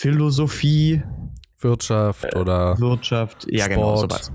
Philosophie, 0.00 1.02
Wirtschaft 1.58 2.34
oder 2.34 2.78
Wirtschaft, 2.80 3.46
ja 3.50 3.68
genau, 3.68 3.98
Sport. 3.98 4.12
sowas. 4.12 4.32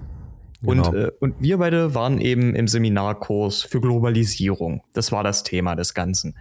Genau. 0.61 0.87
Und, 0.89 0.95
äh, 0.95 1.11
und 1.19 1.35
wir 1.39 1.57
beide 1.57 1.95
waren 1.95 2.21
eben 2.21 2.53
im 2.53 2.67
Seminarkurs 2.67 3.63
für 3.63 3.81
Globalisierung. 3.81 4.83
Das 4.93 5.11
war 5.11 5.23
das 5.23 5.41
Thema 5.41 5.75
des 5.75 5.95
Ganzen. 5.95 6.37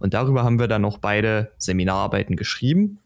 Und 0.00 0.12
darüber 0.12 0.42
haben 0.42 0.58
wir 0.58 0.66
dann 0.66 0.82
noch 0.82 0.98
beide 0.98 1.52
Seminararbeiten 1.56 2.34
geschrieben. 2.34 2.98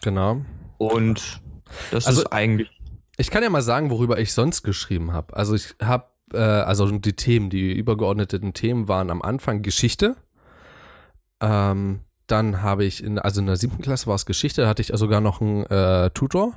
genau. 0.00 0.42
Und 0.78 1.40
das 1.90 2.06
Also- 2.06 2.20
ist 2.22 2.32
eigentlich. 2.32 2.70
Ich 3.16 3.32
kann 3.32 3.42
ja 3.42 3.50
mal 3.50 3.62
sagen, 3.62 3.90
worüber 3.90 4.20
ich 4.20 4.32
sonst 4.32 4.62
geschrieben 4.62 5.12
habe. 5.12 5.36
Also 5.36 5.56
ich 5.56 5.74
habe, 5.82 6.04
äh, 6.32 6.38
also 6.38 6.88
die 6.98 7.14
Themen, 7.14 7.50
die 7.50 7.72
übergeordneten 7.72 8.52
Themen 8.54 8.86
waren 8.86 9.10
am 9.10 9.22
Anfang 9.22 9.62
Geschichte. 9.62 10.14
Ähm, 11.40 12.00
dann 12.26 12.62
habe 12.62 12.84
ich, 12.84 13.02
in, 13.04 13.18
also 13.18 13.40
in 13.40 13.46
der 13.46 13.56
siebten 13.56 13.82
Klasse 13.82 14.06
war 14.06 14.14
es 14.14 14.26
Geschichte, 14.26 14.62
da 14.62 14.68
hatte 14.68 14.82
ich 14.82 14.88
sogar 14.94 15.20
noch 15.20 15.40
einen 15.40 15.64
äh, 15.66 16.10
Tutor. 16.10 16.52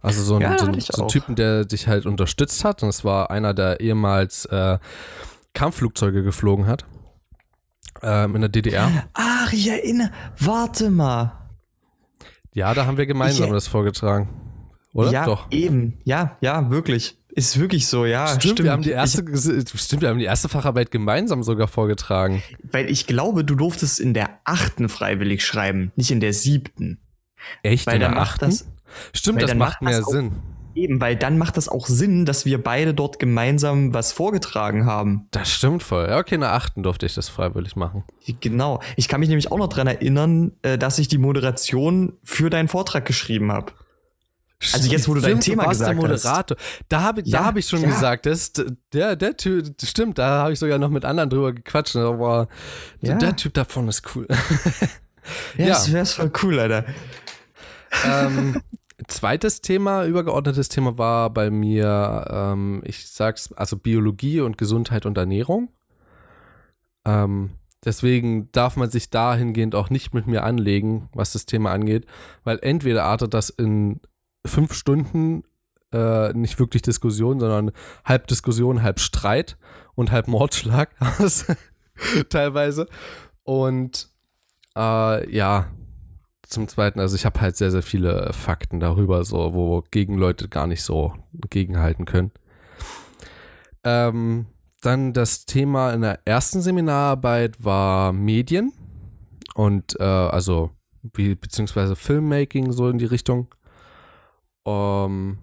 Also 0.00 0.22
so 0.22 0.34
einen, 0.34 0.42
Ja, 0.42 0.58
so 0.58 0.66
einen, 0.66 0.80
so 0.80 1.02
einen. 1.02 1.08
Typen, 1.08 1.34
der 1.34 1.64
dich 1.64 1.88
halt 1.88 2.04
unterstützt 2.06 2.64
hat. 2.64 2.82
Und 2.82 2.90
es 2.90 3.04
war 3.04 3.30
einer, 3.30 3.54
der 3.54 3.80
ehemals 3.80 4.44
äh, 4.46 4.78
Kampfflugzeuge 5.54 6.22
geflogen 6.22 6.66
hat. 6.66 6.84
Ähm, 8.02 8.34
in 8.34 8.42
der 8.42 8.50
DDR. 8.50 8.90
Ach, 9.14 9.52
ich 9.52 9.68
erinnere. 9.68 10.10
Warte 10.38 10.90
mal. 10.90 11.32
Ja, 12.52 12.74
da 12.74 12.84
haben 12.86 12.98
wir 12.98 13.06
gemeinsam 13.06 13.46
Ich- 13.46 13.52
das 13.52 13.66
vorgetragen. 13.66 14.28
Oder? 14.92 15.10
ja, 15.10 15.24
Doch. 15.24 15.50
eben. 15.50 15.98
Ja, 16.04 16.36
ja, 16.40 16.70
wirklich. 16.70 17.18
Ist 17.36 17.58
wirklich 17.58 17.88
so, 17.88 18.06
ja. 18.06 18.28
Stimmt, 18.40 18.62
wir 18.62 18.70
haben 18.70 18.82
die 18.82 18.90
Ich- 18.90 18.94
erste, 18.94 19.24
stimmt, 19.76 20.02
wir 20.02 20.08
haben 20.08 20.18
die 20.20 20.24
erste 20.24 20.48
Facharbeit 20.48 20.90
gemeinsam 20.92 21.42
sogar 21.42 21.66
vorgetragen. 21.66 22.42
Weil 22.62 22.88
ich 22.88 23.06
glaube, 23.08 23.44
du 23.44 23.54
durftest 23.56 23.98
in 23.98 24.14
der 24.14 24.30
achten 24.44 24.88
freiwillig 24.88 25.44
schreiben, 25.44 25.90
nicht 25.96 26.10
in 26.12 26.20
der 26.20 26.32
siebten. 26.32 27.00
Echt? 27.62 27.86
Weil 27.86 27.94
in 27.94 28.00
der 28.00 28.16
achten? 28.18 28.46
das- 28.50 28.66
Stimmt, 29.12 29.42
das 29.42 29.50
dann 29.50 29.58
macht 29.58 29.80
macht 29.80 29.82
mehr 29.82 29.98
das 29.98 30.06
auch- 30.06 30.12
Sinn. 30.12 30.32
Eben, 30.76 31.00
weil 31.00 31.14
dann 31.14 31.38
macht 31.38 31.56
das 31.56 31.68
auch 31.68 31.86
Sinn, 31.86 32.24
dass 32.26 32.44
wir 32.46 32.60
beide 32.62 32.94
dort 32.94 33.20
gemeinsam 33.20 33.94
was 33.94 34.10
vorgetragen 34.12 34.86
haben. 34.86 35.28
Das 35.30 35.48
stimmt 35.52 35.84
voll. 35.84 36.06
Ja, 36.08 36.18
okay, 36.18 36.34
in 36.34 36.40
der 36.40 36.52
achten 36.52 36.82
durfte 36.82 37.06
ich 37.06 37.14
das 37.14 37.28
freiwillig 37.28 37.76
machen. 37.76 38.02
Genau. 38.40 38.80
Ich 38.96 39.06
kann 39.06 39.20
mich 39.20 39.28
nämlich 39.28 39.52
auch 39.52 39.58
noch 39.58 39.68
dran 39.68 39.86
erinnern, 39.86 40.50
äh, 40.62 40.76
dass 40.76 40.98
ich 40.98 41.06
die 41.06 41.18
Moderation 41.18 42.14
für 42.24 42.50
deinen 42.50 42.66
Vortrag 42.66 43.04
geschrieben 43.04 43.52
habe. 43.52 43.72
Also 44.72 44.90
jetzt, 44.90 45.08
wo 45.08 45.14
du 45.14 45.20
dein 45.20 45.30
Stimmt, 45.32 45.44
Thema 45.44 45.62
du 45.64 45.68
gesagt 45.70 45.90
der 45.90 45.96
hast. 45.96 46.24
Moderator. 46.24 46.56
Da 46.88 47.02
habe 47.02 47.22
da 47.22 47.28
Ja, 47.28 47.44
hab 47.44 47.56
ich 47.56 47.66
schon 47.68 47.82
ja. 47.82 47.88
gesagt, 47.88 48.24
das, 48.26 48.52
der, 48.92 49.14
der 49.16 49.36
Typ, 49.36 49.66
stimmt, 49.82 50.18
da 50.18 50.42
habe 50.44 50.52
ich 50.52 50.58
sogar 50.58 50.78
noch 50.78 50.88
mit 50.90 51.04
anderen 51.04 51.28
drüber 51.28 51.52
gequatscht. 51.52 51.96
Aber 51.96 52.48
Ja. 53.00 53.14
der 53.16 53.36
Typ 53.36 53.52
davon 53.54 53.88
ist 53.88 54.02
cool. 54.14 54.26
Ja, 55.56 55.64
Ja. 55.66 55.68
das 55.70 55.90
wäre 55.92 56.04
voll 56.06 56.30
cool, 56.42 56.58
Alter. 56.58 56.84
ähm, 58.06 58.60
zweites 59.08 59.60
Thema, 59.62 60.04
übergeordnetes 60.04 60.68
Thema 60.68 60.98
war 60.98 61.30
bei 61.30 61.50
mir, 61.50 62.26
ähm, 62.30 62.82
ich 62.84 63.08
sag's, 63.08 63.52
also 63.52 63.76
Biologie 63.78 64.40
und 64.40 64.58
Gesundheit 64.58 65.06
und 65.06 65.16
Ernährung. 65.16 65.70
Ähm, 67.06 67.50
deswegen 67.84 68.50
darf 68.52 68.76
man 68.76 68.90
sich 68.90 69.10
dahingehend 69.10 69.74
auch 69.74 69.90
nicht 69.90 70.14
mit 70.14 70.26
mir 70.26 70.42
anlegen, 70.44 71.08
was 71.12 71.32
das 71.32 71.46
Thema 71.46 71.72
angeht, 71.72 72.06
weil 72.44 72.58
entweder 72.62 73.04
artet 73.04 73.34
das 73.34 73.48
in 73.50 74.00
fünf 74.46 74.74
Stunden 74.74 75.44
äh, 75.92 76.32
nicht 76.32 76.58
wirklich 76.58 76.82
Diskussion, 76.82 77.40
sondern 77.40 77.70
halb 78.04 78.26
Diskussion, 78.26 78.82
halb 78.82 79.00
Streit 79.00 79.56
und 79.94 80.10
halb 80.10 80.28
Mordschlag 80.28 80.90
teilweise. 82.28 82.88
Und 83.44 84.08
äh, 84.76 85.34
ja, 85.34 85.68
zum 86.42 86.68
Zweiten, 86.68 87.00
also 87.00 87.16
ich 87.16 87.24
habe 87.24 87.40
halt 87.40 87.56
sehr, 87.56 87.70
sehr 87.70 87.82
viele 87.82 88.32
Fakten 88.32 88.80
darüber, 88.80 89.24
so, 89.24 89.54
wo 89.54 89.82
gegen 89.90 90.16
Leute 90.16 90.48
gar 90.48 90.66
nicht 90.66 90.82
so 90.82 91.14
gegenhalten 91.48 92.04
können. 92.04 92.32
Ähm, 93.84 94.46
dann 94.80 95.12
das 95.12 95.46
Thema 95.46 95.92
in 95.92 96.02
der 96.02 96.20
ersten 96.24 96.60
Seminararbeit 96.60 97.64
war 97.64 98.12
Medien 98.12 98.72
und 99.54 99.98
äh, 99.98 100.04
also 100.04 100.70
wie, 101.14 101.34
beziehungsweise 101.34 101.96
Filmmaking 101.96 102.72
so 102.72 102.88
in 102.88 102.98
die 102.98 103.04
Richtung. 103.04 103.48
Ähm, 104.66 105.38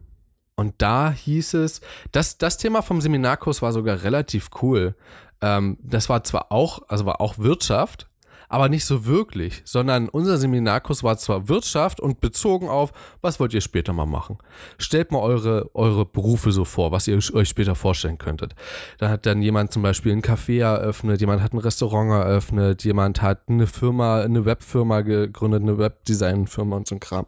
und 0.55 0.75
da 0.77 1.11
hieß 1.11 1.55
es, 1.55 1.81
das, 2.11 2.37
das 2.37 2.57
Thema 2.57 2.81
vom 2.81 3.01
Seminarkurs 3.01 3.61
war 3.61 3.73
sogar 3.73 4.03
relativ 4.03 4.49
cool. 4.61 4.95
Ähm, 5.41 5.77
das 5.81 6.09
war 6.09 6.23
zwar 6.23 6.51
auch, 6.51 6.81
also 6.87 7.05
war 7.05 7.19
auch 7.19 7.39
Wirtschaft, 7.39 8.07
aber 8.51 8.67
nicht 8.67 8.83
so 8.83 9.05
wirklich, 9.05 9.61
sondern 9.63 10.09
unser 10.09 10.37
Seminarkurs 10.37 11.03
war 11.03 11.17
zwar 11.17 11.47
Wirtschaft 11.47 12.01
und 12.01 12.19
bezogen 12.19 12.67
auf, 12.67 12.91
was 13.21 13.39
wollt 13.39 13.53
ihr 13.53 13.61
später 13.61 13.93
mal 13.93 14.05
machen? 14.05 14.37
Stellt 14.77 15.11
mal 15.11 15.19
eure, 15.19 15.73
eure 15.73 16.05
Berufe 16.05 16.51
so 16.51 16.65
vor, 16.65 16.91
was 16.91 17.07
ihr 17.07 17.17
euch 17.33 17.47
später 17.47 17.75
vorstellen 17.75 18.17
könntet. 18.17 18.53
Da 18.97 19.07
hat 19.07 19.25
dann 19.25 19.41
jemand 19.41 19.71
zum 19.71 19.83
Beispiel 19.83 20.11
ein 20.11 20.21
Café 20.21 20.59
eröffnet, 20.59 21.21
jemand 21.21 21.41
hat 21.41 21.53
ein 21.53 21.59
Restaurant 21.59 22.11
eröffnet, 22.11 22.83
jemand 22.83 23.21
hat 23.21 23.47
eine 23.47 23.67
Firma, 23.67 24.19
eine 24.19 24.43
Webfirma 24.43 24.99
gegründet, 24.99 25.61
eine 25.61 25.77
Webdesign-Firma 25.77 26.75
und 26.75 26.87
so 26.87 26.95
ein 26.95 26.99
Kram. 26.99 27.27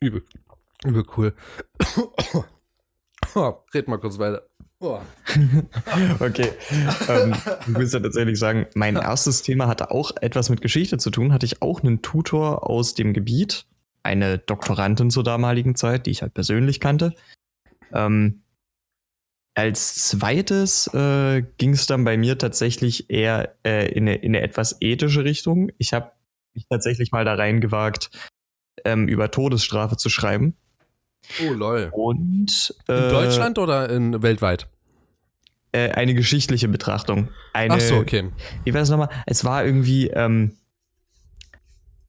Übel. 0.00 0.24
Übel 0.84 1.04
cool. 1.16 1.34
Oh, 3.34 3.54
red 3.74 3.86
mal 3.86 3.98
kurz 3.98 4.18
weiter. 4.18 4.46
Oh. 4.80 4.98
Okay. 6.20 6.50
ähm, 7.08 7.34
ich 7.60 7.68
muss 7.68 7.92
ja 7.92 8.00
tatsächlich 8.00 8.38
sagen, 8.38 8.66
mein 8.74 8.96
erstes 8.96 9.42
Thema 9.42 9.68
hatte 9.68 9.90
auch 9.90 10.10
etwas 10.20 10.48
mit 10.48 10.62
Geschichte 10.62 10.98
zu 10.98 11.10
tun. 11.10 11.32
Hatte 11.32 11.46
ich 11.46 11.62
auch 11.62 11.82
einen 11.82 12.02
Tutor 12.02 12.68
aus 12.68 12.94
dem 12.94 13.12
Gebiet, 13.12 13.66
eine 14.02 14.38
Doktorandin 14.38 15.10
zur 15.10 15.22
damaligen 15.22 15.76
Zeit, 15.76 16.06
die 16.06 16.10
ich 16.10 16.22
halt 16.22 16.34
persönlich 16.34 16.80
kannte. 16.80 17.14
Ähm, 17.92 18.42
als 19.54 20.08
zweites 20.08 20.86
äh, 20.94 21.42
ging 21.58 21.74
es 21.74 21.86
dann 21.86 22.04
bei 22.04 22.16
mir 22.16 22.38
tatsächlich 22.38 23.10
eher 23.10 23.56
äh, 23.64 23.88
in, 23.92 24.08
eine, 24.08 24.16
in 24.16 24.34
eine 24.34 24.42
etwas 24.42 24.76
ethische 24.80 25.24
Richtung. 25.24 25.70
Ich 25.78 25.92
habe 25.92 26.12
mich 26.54 26.66
tatsächlich 26.68 27.12
mal 27.12 27.24
da 27.24 27.34
reingewagt, 27.34 28.10
ähm, 28.84 29.08
über 29.08 29.30
Todesstrafe 29.30 29.96
zu 29.96 30.08
schreiben. 30.08 30.56
Oh, 31.46 31.52
lol. 31.52 31.90
Und 31.92 32.74
In 32.88 32.94
äh, 32.94 33.08
Deutschland 33.10 33.58
oder 33.58 33.88
in 33.90 34.22
weltweit? 34.22 34.68
äh, 35.72 35.90
eine 35.92 36.14
geschichtliche 36.14 36.66
Betrachtung. 36.68 37.28
Eine, 37.52 37.74
Ach 37.74 37.80
so, 37.80 37.96
okay. 37.96 38.30
Wie 38.64 38.74
war 38.74 38.80
das 38.80 38.90
nochmal? 38.90 39.08
Es 39.26 39.44
war 39.44 39.64
irgendwie 39.64 40.08
ähm, 40.08 40.56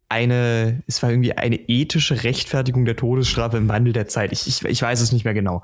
eine, 0.09 0.81
es 0.87 1.01
war 1.03 1.11
irgendwie 1.11 1.33
eine 1.33 1.55
ethische 1.69 2.23
Rechtfertigung 2.23 2.85
der 2.85 2.95
Todesstrafe 2.95 3.57
im 3.57 3.69
Wandel 3.69 3.93
der 3.93 4.07
Zeit. 4.07 4.31
Ich, 4.31 4.47
ich, 4.47 4.65
ich 4.65 4.81
weiß 4.81 4.99
es 5.01 5.11
nicht 5.11 5.25
mehr 5.25 5.33
genau. 5.35 5.63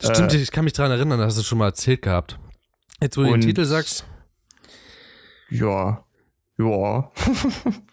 Stimmt, 0.00 0.32
Äh, 0.32 0.36
ich 0.38 0.50
kann 0.52 0.64
mich 0.64 0.72
daran 0.72 0.92
erinnern, 0.92 1.20
hast 1.20 1.36
du 1.36 1.40
es 1.40 1.46
schon 1.46 1.58
mal 1.58 1.66
erzählt 1.66 2.02
gehabt. 2.02 2.38
Jetzt, 3.00 3.16
wo 3.16 3.22
du 3.24 3.32
den 3.32 3.40
Titel 3.40 3.64
sagst, 3.64 4.06
Ja, 5.50 6.04
ja. 6.58 7.10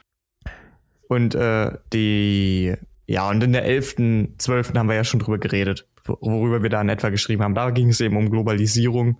und 1.10 1.34
äh, 1.36 1.72
die, 1.92 2.76
ja, 3.12 3.28
und 3.28 3.44
in 3.44 3.54
der 3.54 3.66
11., 3.66 3.96
12. 4.38 4.74
haben 4.76 4.88
wir 4.88 4.96
ja 4.96 5.04
schon 5.04 5.20
drüber 5.20 5.40
geredet, 5.40 5.88
wo- 6.06 6.18
worüber 6.22 6.62
wir 6.62 6.70
da 6.70 6.80
in 6.80 6.90
etwa 6.90 7.10
geschrieben 7.10 7.42
haben. 7.44 7.56
Da 7.56 7.72
ging 7.72 7.90
es 7.90 8.00
eben 8.02 8.16
um 8.18 8.30
Globalisierung. 8.30 9.20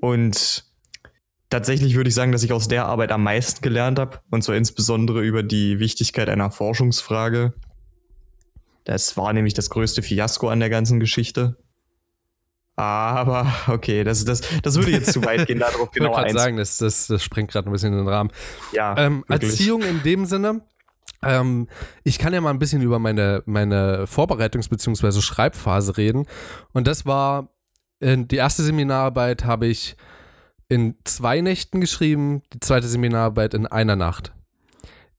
Und 0.00 0.64
tatsächlich 1.50 1.94
würde 1.94 2.08
ich 2.08 2.14
sagen, 2.14 2.32
dass 2.32 2.42
ich 2.42 2.52
aus 2.52 2.68
der 2.68 2.86
Arbeit 2.86 3.12
am 3.12 3.22
meisten 3.24 3.60
gelernt 3.60 3.98
habe. 3.98 4.20
Und 4.30 4.42
zwar 4.42 4.56
insbesondere 4.56 5.22
über 5.22 5.42
die 5.42 5.80
Wichtigkeit 5.80 6.28
einer 6.30 6.50
Forschungsfrage. 6.50 7.52
Das 8.84 9.16
war 9.16 9.32
nämlich 9.32 9.54
das 9.54 9.68
größte 9.70 10.02
Fiasko 10.02 10.48
an 10.48 10.60
der 10.60 10.70
ganzen 10.70 10.98
Geschichte. 10.98 11.56
Aber 12.74 13.52
okay, 13.68 14.02
das, 14.02 14.24
das, 14.24 14.40
das 14.62 14.76
würde 14.76 14.92
jetzt 14.92 15.12
zu 15.12 15.22
weit 15.24 15.46
gehen, 15.46 15.58
darauf 15.60 15.74
ich 15.74 15.78
wollte 15.80 15.98
genau 16.00 16.12
gerade 16.14 16.32
sagen, 16.32 16.56
das, 16.56 16.78
das, 16.78 17.06
das 17.06 17.22
sprengt 17.22 17.50
gerade 17.52 17.68
ein 17.68 17.72
bisschen 17.72 17.92
in 17.92 17.98
den 17.98 18.08
Rahmen. 18.08 18.30
Ja, 18.72 18.96
Ähm. 18.98 19.24
Erziehung 19.28 19.82
in 19.82 20.02
dem 20.02 20.24
Sinne, 20.24 20.62
ähm, 21.22 21.68
ich 22.04 22.18
kann 22.18 22.32
ja 22.32 22.40
mal 22.40 22.50
ein 22.50 22.58
bisschen 22.58 22.82
über 22.82 22.98
meine, 22.98 23.42
meine 23.46 24.04
Vorbereitungs- 24.06 24.68
bzw. 24.68 25.20
Schreibphase 25.20 25.96
reden. 25.96 26.26
Und 26.72 26.86
das 26.86 27.06
war, 27.06 27.48
äh, 28.00 28.16
die 28.18 28.36
erste 28.36 28.62
Seminararbeit 28.62 29.44
habe 29.44 29.66
ich 29.66 29.96
in 30.68 30.96
zwei 31.04 31.40
Nächten 31.40 31.80
geschrieben, 31.80 32.42
die 32.52 32.60
zweite 32.60 32.88
Seminararbeit 32.88 33.54
in 33.54 33.66
einer 33.66 33.96
Nacht. 33.96 34.32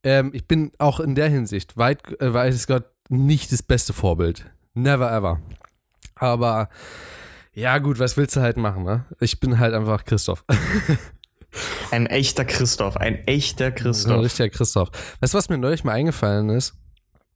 Ähm, 0.03 0.31
ich 0.33 0.47
bin 0.47 0.71
auch 0.79 1.00
in 1.00 1.15
der 1.15 1.29
Hinsicht 1.29 1.77
weit, 1.77 2.19
äh, 2.21 2.33
weiß 2.33 2.67
Gott, 2.67 2.85
nicht 3.09 3.51
das 3.51 3.63
beste 3.63 3.94
Vorbild. 3.94 4.49
Never 4.73 5.11
ever. 5.11 5.39
Aber 6.15 6.69
ja, 7.53 7.77
gut, 7.77 7.99
was 7.99 8.17
willst 8.17 8.35
du 8.35 8.41
halt 8.41 8.57
machen, 8.57 8.83
ne? 8.83 9.06
Ich 9.19 9.39
bin 9.39 9.59
halt 9.59 9.73
einfach 9.73 10.03
Christoph. 10.06 10.44
Ein 11.91 12.07
echter 12.07 12.45
Christoph, 12.45 12.97
ein 12.97 13.27
echter 13.27 13.67
Ein 13.67 13.75
Christoph. 13.75 14.23
richtiger 14.23 14.50
Christoph. 14.50 14.89
Weißt 15.19 15.33
du, 15.33 15.38
was 15.38 15.50
mir 15.50 15.57
neulich 15.57 15.83
mal 15.83 15.94
eingefallen 15.94 16.50
ist? 16.50 16.75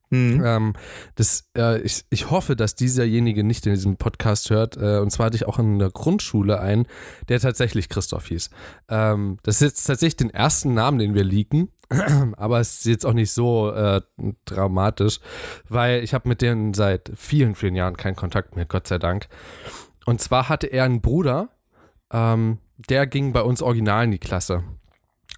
Hm. 0.10 0.42
Ähm, 0.44 0.74
das, 1.16 1.50
äh, 1.58 1.82
ich, 1.82 2.06
ich 2.10 2.32
hoffe, 2.32 2.56
dass 2.56 2.76
dieserjenige 2.76 3.44
nicht 3.44 3.66
in 3.66 3.74
diesem 3.74 3.98
Podcast 3.98 4.50
hört. 4.50 4.78
Äh, 4.78 5.00
und 5.00 5.12
zwar 5.12 5.28
hatte 5.28 5.36
ich 5.36 5.46
auch 5.46 5.60
in 5.60 5.80
der 5.80 5.90
Grundschule 5.90 6.60
einen, 6.62 6.88
der 7.28 7.40
tatsächlich 7.40 7.90
Christoph 7.90 8.28
hieß. 8.28 8.50
Ähm, 8.90 9.38
das 9.44 9.56
ist 9.56 9.62
jetzt 9.62 9.84
tatsächlich 9.84 10.16
den 10.16 10.30
ersten 10.30 10.74
Namen, 10.74 11.00
den 11.00 11.14
wir 11.14 11.26
leaken. 11.26 11.70
Aber 12.38 12.60
es 12.60 12.80
ist 12.80 12.86
jetzt 12.86 13.06
auch 13.06 13.14
nicht 13.14 13.32
so 13.32 13.72
äh, 13.72 14.02
dramatisch, 14.46 15.20
weil 15.68 16.04
ich 16.04 16.14
habe 16.14 16.30
mit 16.30 16.42
denen 16.42 16.74
seit 16.74 17.12
vielen, 17.16 17.56
vielen 17.56 17.76
Jahren 17.76 17.98
keinen 17.98 18.16
Kontakt 18.16 18.56
mehr, 18.56 18.66
Gott 18.66 18.88
sei 18.88 19.00
Dank. 19.00 19.28
Und 20.06 20.22
zwar 20.22 20.48
hatte 20.48 20.68
er 20.68 20.86
einen 20.86 21.02
Bruder, 21.02 21.50
ähm, 22.12 22.60
der 22.90 23.08
ging 23.08 23.34
bei 23.34 23.42
uns 23.42 23.62
original 23.62 24.06
in 24.06 24.12
die 24.12 24.20
Klasse. 24.20 24.64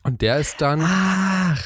Und 0.03 0.21
der 0.21 0.39
ist 0.39 0.61
dann. 0.61 0.81
Ach, 0.83 1.61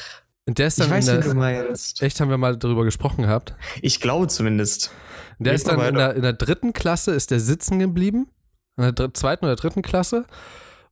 Und 0.45 0.57
der 0.59 0.67
ist 0.67 0.79
dann 0.79 0.87
ich 0.87 0.93
weiß, 0.93 1.07
in 1.07 1.17
wie 1.17 1.21
der, 1.21 1.33
du 1.33 1.37
meinst. 1.37 2.01
Echt, 2.01 2.19
haben 2.19 2.29
wir 2.29 2.37
mal 2.37 2.57
darüber 2.57 2.83
gesprochen 2.83 3.23
gehabt. 3.23 3.55
Ich 3.81 3.99
glaube 3.99 4.27
zumindest. 4.27 4.91
Der 5.39 5.53
Red 5.53 5.59
ist 5.59 5.67
dann 5.67 5.79
in 5.81 5.95
der, 5.95 6.15
in 6.15 6.21
der 6.21 6.33
dritten 6.33 6.73
Klasse, 6.73 7.11
ist 7.11 7.31
der 7.31 7.39
sitzen 7.39 7.79
geblieben. 7.79 8.29
In 8.77 8.95
der 8.95 9.13
zweiten 9.13 9.45
oder 9.45 9.55
dritten 9.55 9.81
Klasse. 9.81 10.25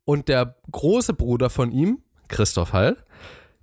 Und 0.06 0.28
der 0.28 0.56
große 0.72 1.13
Bruder 1.13 1.50
von 1.50 1.72
ihm, 1.72 2.00
Christoph 2.28 2.74
Hall, 2.74 2.98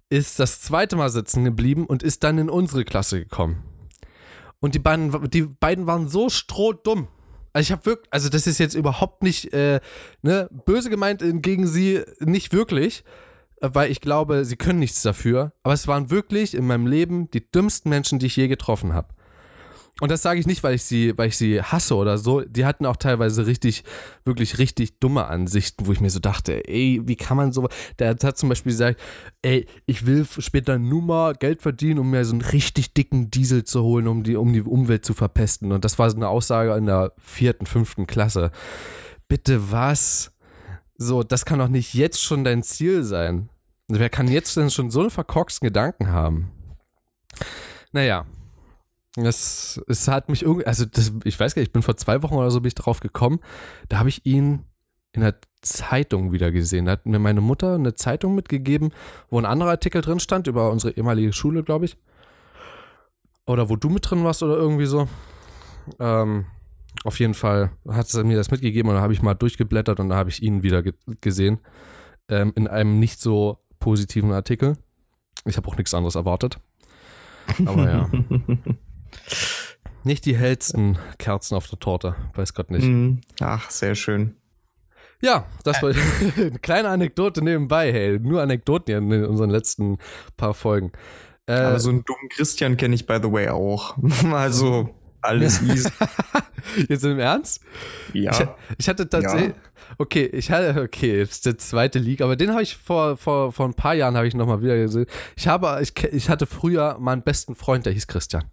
ist 0.09 0.39
das 0.39 0.63
zweite 0.63 0.97
Mal 0.97 1.11
sitzen 1.11 1.45
geblieben 1.45 1.87
und 1.87 2.03
ist 2.03 2.25
dann 2.25 2.39
in 2.39 2.49
unsere 2.49 2.85
Klasse 2.85 3.19
gekommen. 3.21 3.63
Und 4.61 4.75
die 4.75 4.79
beiden, 4.79 5.31
die 5.31 5.43
beiden 5.43 5.87
waren 5.87 6.09
so 6.09 6.31
strohdumm. 6.31 7.09
Also 7.59 7.67
ich 7.67 7.73
habe 7.73 7.87
wirklich, 7.87 8.13
also 8.13 8.29
das 8.29 8.47
ist 8.47 8.59
jetzt 8.59 8.75
überhaupt 8.75 9.25
nicht 9.25 9.53
äh, 9.53 9.81
ne, 10.23 10.49
böse 10.65 10.91
gemeint 10.91 11.25
gegen 11.43 11.67
sie, 11.67 12.05
nicht 12.21 12.53
wirklich, 12.53 13.03
äh, 13.61 13.71
weil 13.73 13.91
ich 13.91 14.01
glaube, 14.01 14.45
sie 14.45 14.55
können 14.55 14.79
nichts 14.79 15.03
dafür. 15.03 15.51
Aber 15.65 15.75
es 15.75 15.89
waren 15.89 16.09
wirklich 16.09 16.55
in 16.55 16.69
meinem 16.69 16.87
Leben 16.87 17.29
die 17.33 17.51
dümmsten 17.51 17.91
Menschen, 17.91 18.21
die 18.21 18.27
ich 18.27 18.37
je 18.37 18.47
getroffen 18.47 18.95
habe. 18.95 19.09
Und 20.01 20.13
das 20.13 20.23
sage 20.23 20.39
ich 20.39 20.47
nicht, 20.47 20.63
weil 20.63 20.75
ich 20.75 20.85
sie, 20.85 21.17
weil 21.19 21.29
ich 21.29 21.37
sie 21.37 21.61
hasse 21.61 21.97
oder 21.97 22.19
so. 22.19 22.43
Die 22.43 22.65
hatten 22.65 22.87
auch 22.87 22.97
teilweise 22.97 23.47
richtig, 23.47 23.83
wirklich 24.25 24.59
richtig 24.59 25.01
dumme 25.01 25.27
Ansichten, 25.27 25.87
wo 25.87 25.93
ich 25.93 26.01
mir 26.01 26.11
so 26.11 26.21
dachte, 26.21 26.69
ey, 26.69 27.01
wie 27.05 27.17
kann 27.17 27.37
man 27.37 27.53
so. 27.53 27.69
Der 27.99 28.11
hat 28.11 28.39
zum 28.39 28.49
Beispiel 28.49 28.73
gesagt, 28.73 29.01
ey, 29.43 29.67
ich 29.87 30.07
will 30.07 30.25
später 30.39 30.79
nur 30.79 31.03
mal 31.03 31.35
Geld 31.35 31.63
verdienen, 31.63 31.99
um 31.99 32.11
mir 32.11 32.25
so 32.25 32.33
einen 32.33 32.43
richtig 32.43 32.95
dicken 32.95 33.31
Diesel 33.31 33.65
zu 33.65 33.83
holen, 33.83 34.07
um 34.07 34.23
die, 34.23 34.37
um 34.37 34.53
die 34.53 34.63
Umwelt 34.63 35.05
zu 35.05 35.15
verpesten. 35.15 35.73
Und 35.73 35.85
das 35.85 35.99
war 35.99 36.09
so 36.11 36.17
eine 36.17 36.29
Aussage 36.29 36.75
in 36.75 36.87
der 36.87 37.13
vierten, 37.19 37.67
fünften 37.67 38.07
Klasse. 38.07 38.53
Bitte 39.27 39.73
was? 39.73 40.33
So, 40.97 41.25
das 41.25 41.45
kann 41.45 41.59
doch 41.59 41.69
nicht 41.69 41.95
jetzt 41.95 42.23
schon 42.23 42.45
dein 42.45 42.63
Ziel 42.63 43.03
sein. 43.03 43.49
Wer 43.89 44.11
kann 44.11 44.29
jetzt 44.29 44.57
denn 44.57 44.71
schon 44.71 44.91
so 44.91 45.01
einen 45.01 45.11
verkorksten 45.11 45.67
Gedanken 45.67 46.09
haben? 46.09 46.51
Naja, 47.93 48.27
es, 49.27 49.81
es 49.89 50.09
hat 50.09 50.29
mich 50.29 50.43
irgendwie, 50.43 50.67
also 50.67 50.85
das, 50.85 51.13
ich 51.25 51.39
weiß 51.39 51.55
gar 51.55 51.61
nicht, 51.61 51.69
ich 51.69 51.73
bin 51.73 51.83
vor 51.83 51.97
zwei 51.97 52.23
Wochen 52.23 52.35
oder 52.35 52.51
so 52.51 52.61
bin 52.61 52.69
ich 52.69 52.75
drauf 52.75 53.01
gekommen, 53.01 53.41
da 53.89 53.99
habe 53.99 54.09
ich 54.09 54.27
ihn 54.27 54.65
in 55.13 55.23
der 55.23 55.37
Zeitung 55.63 56.33
wieder 56.33 56.51
gesehen. 56.51 56.85
Da 56.85 56.93
hat 56.93 57.07
mir 57.07 57.19
meine 57.19 57.41
Mutter 57.41 57.75
eine 57.75 57.95
Zeitung 57.95 58.35
mitgegeben, 58.35 58.91
wo 59.31 59.39
ein 59.39 59.47
anderer 59.47 59.71
Artikel 59.71 60.03
drin 60.03 60.21
stand 60.21 60.47
über 60.47 60.71
unsere 60.71 60.97
ehemalige 60.97 61.33
Schule, 61.33 61.63
glaube 61.63 61.87
ich. 61.87 61.97
Oder 63.47 63.69
wo 63.69 63.77
du 63.77 63.89
mit 63.89 64.09
drin 64.09 64.25
warst 64.25 64.43
oder 64.43 64.57
irgendwie 64.57 64.87
so. 64.87 65.09
Ähm, 65.99 66.47
auf 67.05 67.19
jeden 67.19 67.35
Fall 67.35 67.71
hat 67.89 68.09
sie 68.09 68.23
mir 68.25 68.37
das 68.37 68.51
mitgegeben 68.51 68.91
und 68.91 68.97
da 68.97 69.03
habe 69.03 69.13
ich 69.13 69.23
mal 69.23 69.35
durchgeblättert 69.35 70.01
und 70.01 70.11
da 70.11 70.17
habe 70.17 70.31
ich 70.31 70.43
ihn 70.43 70.63
wieder 70.63 70.83
ge 70.83 70.93
gesehen. 71.21 71.59
Ähm, 72.29 72.53
in 72.57 72.69
einem 72.69 72.99
nicht 72.99 73.21
so 73.21 73.59
positiven 73.81 74.33
Artikel. 74.33 74.77
Ich 75.47 75.57
habe 75.57 75.67
auch 75.69 75.77
nichts 75.77 75.95
anderes 75.95 76.15
erwartet. 76.15 76.61
Aber 77.65 77.91
ja. 77.91 78.11
Nicht 80.09 80.25
die 80.25 80.39
hellsten 80.39 80.97
Kerzen 81.19 81.55
auf 81.55 81.67
der 81.67 81.79
Torte, 81.81 82.15
weiß 82.35 82.55
Gott 82.55 82.71
nicht. 82.71 82.87
Mhm. 82.87 83.21
Ach, 83.41 83.69
sehr 83.69 83.95
schön. 83.95 84.37
Ja, 85.21 85.45
das 85.65 85.83
war 85.83 85.91
eine 86.39 86.59
kleine 86.61 86.89
Anekdote 86.89 87.45
nebenbei, 87.45 87.93
hey. 87.93 88.19
Nur 88.19 88.41
Anekdoten 88.41 89.13
in 89.13 89.27
unseren 89.27 89.51
letzten 89.51 89.99
paar 90.39 90.55
Folgen. 90.55 90.93
Äh, 91.45 91.53
Aber 91.57 91.79
so 91.79 91.91
einen 91.91 92.07
dummen 92.07 92.31
Christian 92.31 92.79
kenne 92.79 92.95
ich, 92.95 93.05
by 93.05 93.19
the 93.23 93.31
way, 93.31 93.51
auch. 93.51 93.99
also, 94.33 94.95
alles 95.21 95.61
easy. 95.61 95.91
jetzt 96.89 97.05
im 97.05 97.19
Ernst? 97.19 97.61
Ja. 98.15 98.31
Ich, 98.31 98.49
ich 98.79 98.89
hatte 98.89 99.11
tatsächlich. 99.11 99.53
Okay, 99.99 100.25
ich 100.25 100.51
hatte, 100.51 100.81
okay, 100.81 101.19
jetzt 101.19 101.33
ist 101.33 101.45
der 101.45 101.59
zweite 101.59 101.99
League, 101.99 102.23
aber 102.23 102.35
den 102.35 102.53
habe 102.53 102.63
ich 102.63 102.79
vor, 102.79 103.19
vor, 103.19 103.53
vor 103.53 103.67
ein 103.67 103.75
paar 103.75 103.93
Jahren 103.93 104.17
habe 104.17 104.27
ich 104.27 104.35
nochmal 104.35 104.63
wieder 104.63 104.79
gesehen. 104.79 105.05
Ich 105.37 105.49
habe, 105.49 105.79
ich, 105.83 105.93
ich 106.03 106.31
hatte 106.31 106.47
früher 106.47 106.97
meinen 106.99 107.21
besten 107.21 107.55
Freund, 107.55 107.85
der 107.85 107.93
hieß 107.93 108.07
Christian. 108.07 108.45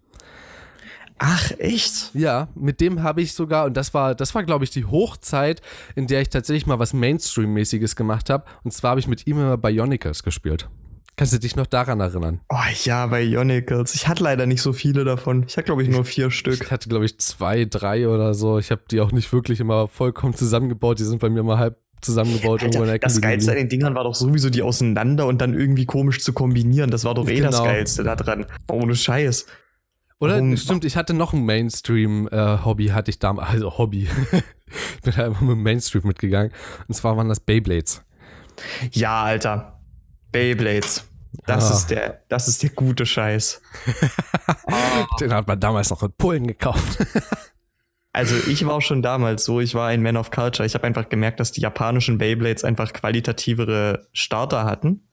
Ach, 1.18 1.50
echt? 1.58 2.10
Ja, 2.14 2.48
mit 2.54 2.80
dem 2.80 3.02
habe 3.02 3.22
ich 3.22 3.32
sogar, 3.32 3.64
und 3.64 3.76
das 3.76 3.94
war, 3.94 4.14
das 4.14 4.34
war, 4.34 4.44
glaube 4.44 4.64
ich, 4.64 4.70
die 4.70 4.84
Hochzeit, 4.84 5.62
in 5.94 6.06
der 6.06 6.20
ich 6.20 6.28
tatsächlich 6.28 6.66
mal 6.66 6.78
was 6.78 6.92
Mainstream-mäßiges 6.92 7.96
gemacht 7.96 8.28
habe. 8.30 8.44
Und 8.64 8.72
zwar 8.72 8.90
habe 8.90 9.00
ich 9.00 9.08
mit 9.08 9.26
ihm 9.26 9.38
immer 9.38 9.56
Bionicles 9.56 10.22
gespielt. 10.22 10.68
Kannst 11.16 11.32
du 11.32 11.38
dich 11.38 11.56
noch 11.56 11.66
daran 11.66 12.00
erinnern? 12.00 12.40
Oh 12.50 12.56
ja, 12.84 13.06
bei 13.06 13.22
Ionicles. 13.22 13.94
Ich 13.94 14.06
hatte 14.06 14.22
leider 14.22 14.44
nicht 14.44 14.60
so 14.60 14.74
viele 14.74 15.04
davon. 15.04 15.44
Ich 15.48 15.56
hatte, 15.56 15.64
glaube 15.64 15.82
ich, 15.82 15.88
nur 15.88 16.04
vier 16.04 16.26
Ich 16.26 16.34
Stück. 16.34 16.70
hatte, 16.70 16.90
glaube 16.90 17.06
ich, 17.06 17.18
zwei, 17.18 17.64
drei 17.64 18.06
oder 18.08 18.34
so. 18.34 18.58
Ich 18.58 18.70
habe 18.70 18.82
die 18.90 19.00
auch 19.00 19.12
nicht 19.12 19.32
wirklich 19.32 19.58
immer 19.60 19.88
vollkommen 19.88 20.34
zusammengebaut. 20.34 20.98
Die 20.98 21.04
sind 21.04 21.20
bei 21.20 21.30
mir 21.30 21.40
immer 21.40 21.56
halb 21.58 21.78
zusammengebaut. 22.02 22.60
irgendwo 22.60 22.82
in 22.84 22.90
Alter, 22.90 23.06
das 23.06 23.18
Geilste 23.22 23.52
an 23.52 23.56
den 23.56 23.70
Dingern 23.70 23.94
war 23.94 24.04
doch 24.04 24.14
sowieso 24.14 24.50
die 24.50 24.60
auseinander 24.60 25.26
und 25.26 25.40
dann 25.40 25.54
irgendwie 25.54 25.86
komisch 25.86 26.20
zu 26.22 26.34
kombinieren. 26.34 26.90
Das 26.90 27.04
war 27.04 27.14
doch 27.14 27.26
eh 27.26 27.40
das 27.40 27.56
Genau. 27.56 27.64
Geilste 27.64 28.04
da 28.04 28.14
dran. 28.14 28.44
Ohne 28.70 28.94
Scheiß. 28.94 29.46
Oder? 30.18 30.34
Warum- 30.36 30.56
Stimmt, 30.56 30.84
ich 30.84 30.96
hatte 30.96 31.12
noch 31.14 31.32
ein 31.32 31.44
Mainstream-Hobby, 31.44 32.86
hatte 32.88 33.10
ich 33.10 33.18
damals. 33.18 33.48
Also 33.50 33.76
Hobby. 33.78 34.08
ich 34.32 35.00
bin 35.02 35.14
da 35.14 35.26
immer 35.26 35.40
mit 35.42 35.50
dem 35.50 35.62
Mainstream 35.62 36.06
mitgegangen. 36.06 36.52
Und 36.88 36.94
zwar 36.94 37.16
waren 37.16 37.28
das 37.28 37.40
Beyblades. 37.40 38.02
Ja, 38.92 39.22
Alter. 39.24 39.80
Beyblades. 40.32 41.04
Das, 41.46 41.70
Ah. 41.70 41.74
ist 41.74 41.86
der, 41.90 42.22
das 42.28 42.48
ist 42.48 42.62
der 42.62 42.70
gute 42.70 43.04
Scheiß. 43.04 43.60
Den 45.20 45.34
hat 45.34 45.46
man 45.46 45.60
damals 45.60 45.90
noch 45.90 46.02
in 46.02 46.12
Polen 46.12 46.46
gekauft. 46.46 46.98
Also 48.12 48.34
ich 48.48 48.64
war 48.64 48.80
schon 48.80 49.02
damals 49.02 49.44
so, 49.44 49.60
ich 49.60 49.74
war 49.74 49.88
ein 49.88 50.00
Man 50.02 50.16
of 50.16 50.30
Culture. 50.30 50.64
Ich 50.64 50.72
habe 50.72 50.86
einfach 50.86 51.10
gemerkt, 51.10 51.38
dass 51.38 51.52
die 51.52 51.60
japanischen 51.60 52.16
Beyblades 52.16 52.64
einfach 52.64 52.94
qualitativere 52.94 54.08
Starter 54.14 54.64
hatten. 54.64 55.06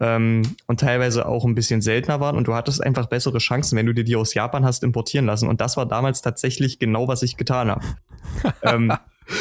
Ähm, 0.00 0.42
und 0.66 0.80
teilweise 0.80 1.26
auch 1.26 1.44
ein 1.44 1.54
bisschen 1.54 1.80
seltener 1.80 2.20
waren 2.20 2.36
und 2.36 2.46
du 2.46 2.54
hattest 2.54 2.82
einfach 2.82 3.06
bessere 3.06 3.38
Chancen, 3.38 3.76
wenn 3.76 3.86
du 3.86 3.92
dir 3.92 4.04
die 4.04 4.14
aus 4.14 4.32
Japan 4.32 4.64
hast 4.64 4.84
importieren 4.84 5.26
lassen. 5.26 5.48
Und 5.48 5.60
das 5.60 5.76
war 5.76 5.86
damals 5.86 6.22
tatsächlich 6.22 6.78
genau, 6.78 7.08
was 7.08 7.22
ich 7.22 7.36
getan 7.36 7.70
habe. 7.70 7.84
ähm, 8.62 8.92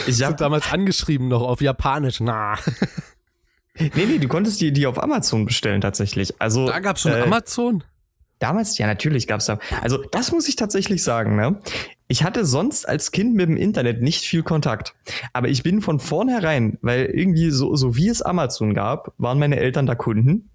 ich 0.08 0.16
Ich 0.16 0.22
hab, 0.24 0.32
habe 0.32 0.38
damals 0.38 0.72
angeschrieben 0.72 1.28
noch 1.28 1.44
auf 1.44 1.62
Japanisch. 1.62 2.20
Na, 2.20 2.56
nee, 3.78 3.92
nee, 3.96 4.18
du 4.18 4.28
konntest 4.28 4.60
die, 4.60 4.72
die 4.72 4.88
auf 4.88 5.02
Amazon 5.02 5.46
bestellen 5.46 5.82
tatsächlich. 5.82 6.34
Also 6.42 6.68
da 6.68 6.80
gab 6.80 6.96
es 6.96 7.04
schon 7.04 7.12
äh, 7.12 7.22
Amazon. 7.22 7.84
Damals, 8.40 8.78
ja, 8.78 8.86
natürlich 8.86 9.28
gab's 9.28 9.46
da. 9.46 9.60
Also, 9.82 9.98
das 10.12 10.32
muss 10.32 10.48
ich 10.48 10.56
tatsächlich 10.56 11.04
sagen, 11.04 11.36
ne? 11.36 11.60
Ich 12.08 12.24
hatte 12.24 12.46
sonst 12.46 12.88
als 12.88 13.12
Kind 13.12 13.36
mit 13.36 13.50
dem 13.50 13.58
Internet 13.58 14.02
nicht 14.02 14.24
viel 14.24 14.44
Kontakt. 14.44 14.96
Aber 15.34 15.50
ich 15.50 15.64
bin 15.64 15.82
von 15.82 16.00
vornherein, 16.00 16.78
weil 16.82 17.06
irgendwie 17.06 17.50
so, 17.50 17.76
so 17.76 17.96
wie 17.96 18.08
es 18.08 18.22
Amazon 18.22 18.74
gab, 18.74 19.14
waren 19.18 19.40
meine 19.40 19.58
Eltern 19.58 19.86
da 19.86 19.96
Kunden. 19.96 20.50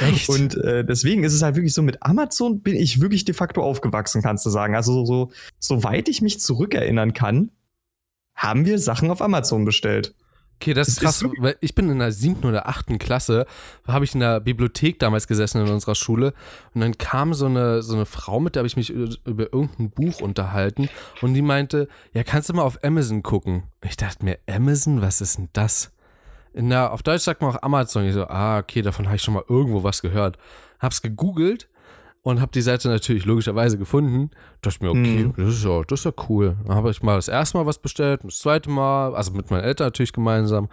Echt? 0.00 0.28
Und 0.28 0.56
äh, 0.56 0.84
deswegen 0.84 1.22
ist 1.24 1.34
es 1.34 1.42
halt 1.42 1.54
wirklich 1.54 1.74
so, 1.74 1.82
mit 1.82 2.02
Amazon 2.02 2.60
bin 2.60 2.76
ich 2.76 3.00
wirklich 3.00 3.24
de 3.24 3.34
facto 3.34 3.62
aufgewachsen, 3.62 4.22
kannst 4.22 4.44
du 4.44 4.50
sagen. 4.50 4.74
Also, 4.74 4.92
so, 4.92 5.04
so, 5.04 5.32
soweit 5.58 6.08
ich 6.08 6.20
mich 6.20 6.40
zurückerinnern 6.40 7.12
kann, 7.14 7.50
haben 8.34 8.66
wir 8.66 8.78
Sachen 8.78 9.10
auf 9.10 9.22
Amazon 9.22 9.64
bestellt. 9.64 10.14
Okay, 10.62 10.74
das 10.74 10.86
ist 10.86 11.00
krass, 11.00 11.22
ist 11.22 11.30
weil 11.38 11.56
ich 11.60 11.74
bin 11.74 11.90
in 11.90 11.98
der 11.98 12.12
siebten 12.12 12.46
oder 12.46 12.68
achten 12.68 12.98
Klasse, 12.98 13.46
habe 13.84 14.04
ich 14.04 14.14
in 14.14 14.20
der 14.20 14.38
Bibliothek 14.38 15.00
damals 15.00 15.26
gesessen 15.26 15.60
in 15.60 15.72
unserer 15.72 15.96
Schule 15.96 16.34
und 16.72 16.82
dann 16.82 16.96
kam 16.98 17.34
so 17.34 17.46
eine, 17.46 17.82
so 17.82 17.96
eine 17.96 18.06
Frau 18.06 18.38
mit, 18.38 18.54
der 18.54 18.60
habe 18.60 18.68
ich 18.68 18.76
mich 18.76 18.90
über, 18.90 19.12
über 19.24 19.52
irgendein 19.52 19.90
Buch 19.90 20.20
unterhalten 20.20 20.88
und 21.20 21.34
die 21.34 21.42
meinte, 21.42 21.88
ja, 22.14 22.22
kannst 22.22 22.48
du 22.48 22.54
mal 22.54 22.62
auf 22.62 22.78
Amazon 22.84 23.24
gucken. 23.24 23.64
Ich 23.84 23.96
dachte 23.96 24.24
mir, 24.24 24.38
Amazon, 24.48 25.02
was 25.02 25.20
ist 25.20 25.38
denn 25.38 25.48
das? 25.52 25.90
In 26.54 26.70
der, 26.70 26.92
auf 26.92 27.02
Deutsch 27.02 27.22
sagt 27.22 27.42
man 27.42 27.50
auch 27.50 27.62
Amazon. 27.62 28.04
Ich 28.04 28.14
so, 28.14 28.28
ah, 28.28 28.58
okay, 28.58 28.82
davon 28.82 29.06
habe 29.06 29.16
ich 29.16 29.22
schon 29.22 29.34
mal 29.34 29.44
irgendwo 29.48 29.82
was 29.82 30.00
gehört. 30.00 30.38
Hab's 30.78 31.02
gegoogelt 31.02 31.68
und 32.22 32.40
habe 32.40 32.52
die 32.52 32.62
Seite 32.62 32.88
natürlich 32.88 33.24
logischerweise 33.24 33.78
gefunden. 33.78 34.30
Dachte 34.60 34.84
mir, 34.84 34.90
okay, 34.90 35.24
Mhm. 35.24 35.34
das, 35.36 35.54
ist 35.54 35.64
ja, 35.64 35.82
das 35.86 36.00
ist 36.00 36.04
ja 36.04 36.12
cool. 36.28 36.56
Dann 36.64 36.76
habe 36.76 36.90
ich 36.90 37.02
mal 37.02 37.16
das 37.16 37.28
erste 37.28 37.58
Mal 37.58 37.66
was 37.66 37.78
bestellt, 37.78 38.20
das 38.24 38.38
zweite 38.38 38.70
Mal, 38.70 39.14
also 39.14 39.32
mit 39.32 39.50
meinen 39.50 39.64
Eltern 39.64 39.88
natürlich 39.88 40.12
gemeinsam. 40.12 40.68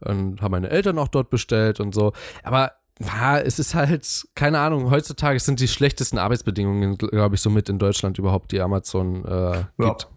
Und 0.00 0.40
haben 0.40 0.52
meine 0.52 0.70
Eltern 0.70 0.98
auch 0.98 1.08
dort 1.08 1.30
bestellt 1.30 1.80
und 1.80 1.94
so. 1.94 2.12
Aber 2.42 2.72
ja, 3.00 3.38
es 3.38 3.58
ist 3.58 3.74
halt, 3.74 4.06
keine 4.36 4.60
Ahnung, 4.60 4.90
heutzutage 4.90 5.40
sind 5.40 5.58
die 5.58 5.66
schlechtesten 5.66 6.16
Arbeitsbedingungen, 6.18 6.96
glaube 6.96 7.34
ich, 7.34 7.40
so 7.40 7.50
mit 7.50 7.68
in 7.68 7.78
Deutschland 7.80 8.18
überhaupt, 8.18 8.52
die 8.52 8.60
Amazon 8.60 9.24
äh, 9.24 9.64
gibt. 9.78 10.08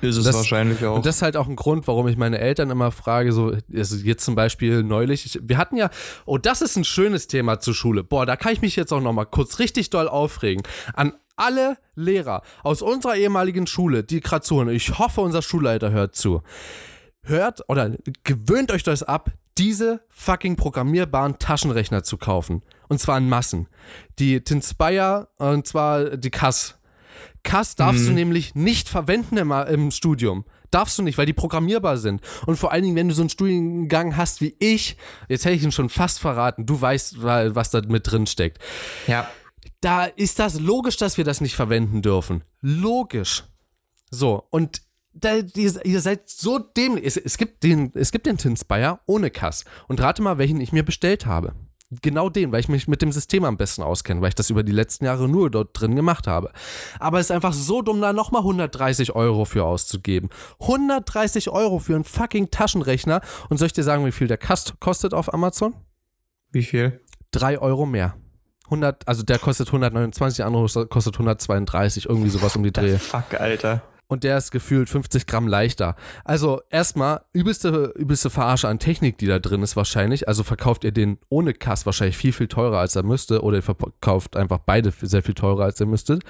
Ist 0.00 0.16
es 0.16 0.24
Das- 0.24 0.36
wahrscheinlich 0.36 0.84
auch. 0.84 0.96
Und 0.96 1.06
das 1.06 1.16
ist 1.16 1.22
halt 1.22 1.36
auch 1.36 1.48
ein 1.48 1.56
Grund, 1.56 1.86
warum 1.88 2.06
ich 2.08 2.16
meine 2.16 2.38
Eltern 2.38 2.70
immer 2.70 2.90
frage, 2.92 3.32
so, 3.32 3.52
also 3.74 3.96
jetzt 3.96 4.24
zum 4.24 4.34
Beispiel 4.34 4.82
neulich, 4.82 5.26
ich, 5.26 5.40
wir 5.42 5.58
hatten 5.58 5.76
ja, 5.76 5.90
oh, 6.24 6.38
das 6.38 6.62
ist 6.62 6.76
ein 6.76 6.84
schönes 6.84 7.26
Thema 7.26 7.58
zur 7.60 7.74
Schule. 7.74 8.04
Boah, 8.04 8.24
da 8.26 8.36
kann 8.36 8.52
ich 8.52 8.62
mich 8.62 8.76
jetzt 8.76 8.92
auch 8.92 9.00
nochmal 9.00 9.26
kurz 9.26 9.58
richtig 9.58 9.90
doll 9.90 10.08
aufregen. 10.08 10.62
An 10.94 11.14
alle 11.36 11.78
Lehrer 11.94 12.42
aus 12.62 12.82
unserer 12.82 13.16
ehemaligen 13.16 13.66
Schule, 13.66 14.02
die 14.04 14.20
gerade 14.20 14.44
zuhören, 14.44 14.68
ich 14.70 14.98
hoffe, 14.98 15.20
unser 15.20 15.42
Schulleiter 15.42 15.90
hört 15.90 16.14
zu. 16.16 16.42
Hört 17.22 17.68
oder 17.68 17.92
gewöhnt 18.24 18.70
euch 18.72 18.82
das 18.82 19.02
ab, 19.02 19.30
diese 19.58 20.00
fucking 20.08 20.56
programmierbaren 20.56 21.38
Taschenrechner 21.38 22.02
zu 22.04 22.16
kaufen. 22.16 22.62
Und 22.88 23.00
zwar 23.00 23.18
in 23.18 23.28
Massen. 23.28 23.68
Die 24.18 24.40
Tinspire 24.42 25.28
und 25.38 25.66
zwar 25.66 26.16
die 26.16 26.30
CAS. 26.30 26.77
CAS 27.42 27.76
darfst 27.76 28.04
du 28.06 28.10
Mhm. 28.10 28.14
nämlich 28.16 28.54
nicht 28.54 28.88
verwenden 28.88 29.36
im, 29.36 29.50
im 29.52 29.90
Studium. 29.90 30.44
Darfst 30.70 30.98
du 30.98 31.02
nicht, 31.02 31.16
weil 31.16 31.24
die 31.26 31.32
programmierbar 31.32 31.96
sind. 31.96 32.20
Und 32.46 32.56
vor 32.58 32.72
allen 32.72 32.82
Dingen, 32.82 32.96
wenn 32.96 33.08
du 33.08 33.14
so 33.14 33.22
einen 33.22 33.30
Studiengang 33.30 34.16
hast 34.16 34.40
wie 34.42 34.54
ich, 34.58 34.96
jetzt 35.28 35.44
hätte 35.46 35.54
ich 35.56 35.62
ihn 35.62 35.72
schon 35.72 35.88
fast 35.88 36.18
verraten, 36.20 36.66
du 36.66 36.78
weißt, 36.80 37.22
wa- 37.22 37.54
was 37.54 37.70
da 37.70 37.80
mit 37.86 38.10
drin 38.10 38.26
steckt. 38.26 38.58
Ja. 39.06 39.28
Da 39.80 40.04
ist 40.04 40.38
das 40.38 40.58
logisch, 40.60 40.96
dass 40.96 41.16
wir 41.16 41.24
das 41.24 41.40
nicht 41.40 41.54
verwenden 41.56 42.02
dürfen. 42.02 42.42
Logisch. 42.60 43.44
So, 44.10 44.44
und 44.50 44.82
da, 45.14 45.36
ihr, 45.36 45.84
ihr 45.86 46.00
seid 46.00 46.28
so 46.28 46.58
dämlich. 46.58 47.04
Es, 47.04 47.16
es, 47.16 47.38
gibt 47.38 47.62
den, 47.62 47.90
es 47.94 48.12
gibt 48.12 48.26
den 48.26 48.36
Tinspire 48.38 49.00
ohne 49.06 49.30
Kass. 49.30 49.64
Und 49.88 50.00
rate 50.00 50.22
mal, 50.22 50.38
welchen 50.38 50.60
ich 50.60 50.72
mir 50.72 50.84
bestellt 50.84 51.26
habe. 51.26 51.54
Genau 52.02 52.28
den, 52.28 52.52
weil 52.52 52.60
ich 52.60 52.68
mich 52.68 52.86
mit 52.86 53.00
dem 53.00 53.12
System 53.12 53.44
am 53.44 53.56
besten 53.56 53.82
auskenne, 53.82 54.20
weil 54.20 54.28
ich 54.28 54.34
das 54.34 54.50
über 54.50 54.62
die 54.62 54.72
letzten 54.72 55.06
Jahre 55.06 55.26
nur 55.26 55.50
dort 55.50 55.70
drin 55.72 55.96
gemacht 55.96 56.26
habe. 56.26 56.52
Aber 56.98 57.18
es 57.18 57.26
ist 57.26 57.30
einfach 57.30 57.54
so 57.54 57.80
dumm, 57.80 58.02
da 58.02 58.12
nochmal 58.12 58.42
130 58.42 59.14
Euro 59.14 59.46
für 59.46 59.64
auszugeben. 59.64 60.28
130 60.60 61.48
Euro 61.48 61.78
für 61.78 61.94
einen 61.94 62.04
fucking 62.04 62.50
Taschenrechner. 62.50 63.22
Und 63.48 63.56
soll 63.56 63.66
ich 63.66 63.72
dir 63.72 63.84
sagen, 63.84 64.04
wie 64.04 64.12
viel 64.12 64.26
der 64.26 64.36
Kast 64.36 64.80
kostet 64.80 65.14
auf 65.14 65.32
Amazon? 65.32 65.74
Wie 66.50 66.62
viel? 66.62 67.00
3 67.30 67.58
Euro 67.58 67.86
mehr. 67.86 68.16
100, 68.64 69.08
also 69.08 69.22
der 69.22 69.38
kostet 69.38 69.68
129, 69.68 70.36
der 70.36 70.46
andere 70.46 70.86
kostet 70.88 71.14
132, 71.14 72.06
irgendwie 72.06 72.28
sowas 72.28 72.54
um 72.54 72.62
die 72.62 72.72
Dreh. 72.72 72.98
Fuck, 72.98 73.40
Alter. 73.40 73.82
Und 74.08 74.24
der 74.24 74.38
ist 74.38 74.50
gefühlt 74.50 74.88
50 74.88 75.26
Gramm 75.26 75.46
leichter. 75.46 75.94
Also 76.24 76.62
erstmal 76.70 77.20
übelste, 77.34 77.92
übelste 77.94 78.30
Verarsche 78.30 78.66
an 78.66 78.78
Technik, 78.78 79.18
die 79.18 79.26
da 79.26 79.38
drin 79.38 79.62
ist 79.62 79.76
wahrscheinlich. 79.76 80.28
Also 80.28 80.44
verkauft 80.44 80.84
ihr 80.84 80.92
den 80.92 81.18
ohne 81.28 81.52
Kass 81.52 81.84
wahrscheinlich 81.84 82.16
viel, 82.16 82.32
viel 82.32 82.48
teurer 82.48 82.78
als 82.78 82.96
er 82.96 83.02
müsste. 83.02 83.42
Oder 83.42 83.58
ihr 83.58 83.62
verkauft 83.62 84.34
einfach 84.34 84.58
beide 84.58 84.92
sehr 85.02 85.22
viel 85.22 85.34
teurer 85.34 85.64
als 85.64 85.78
ihr 85.78 85.86
müsstet. 85.86 86.22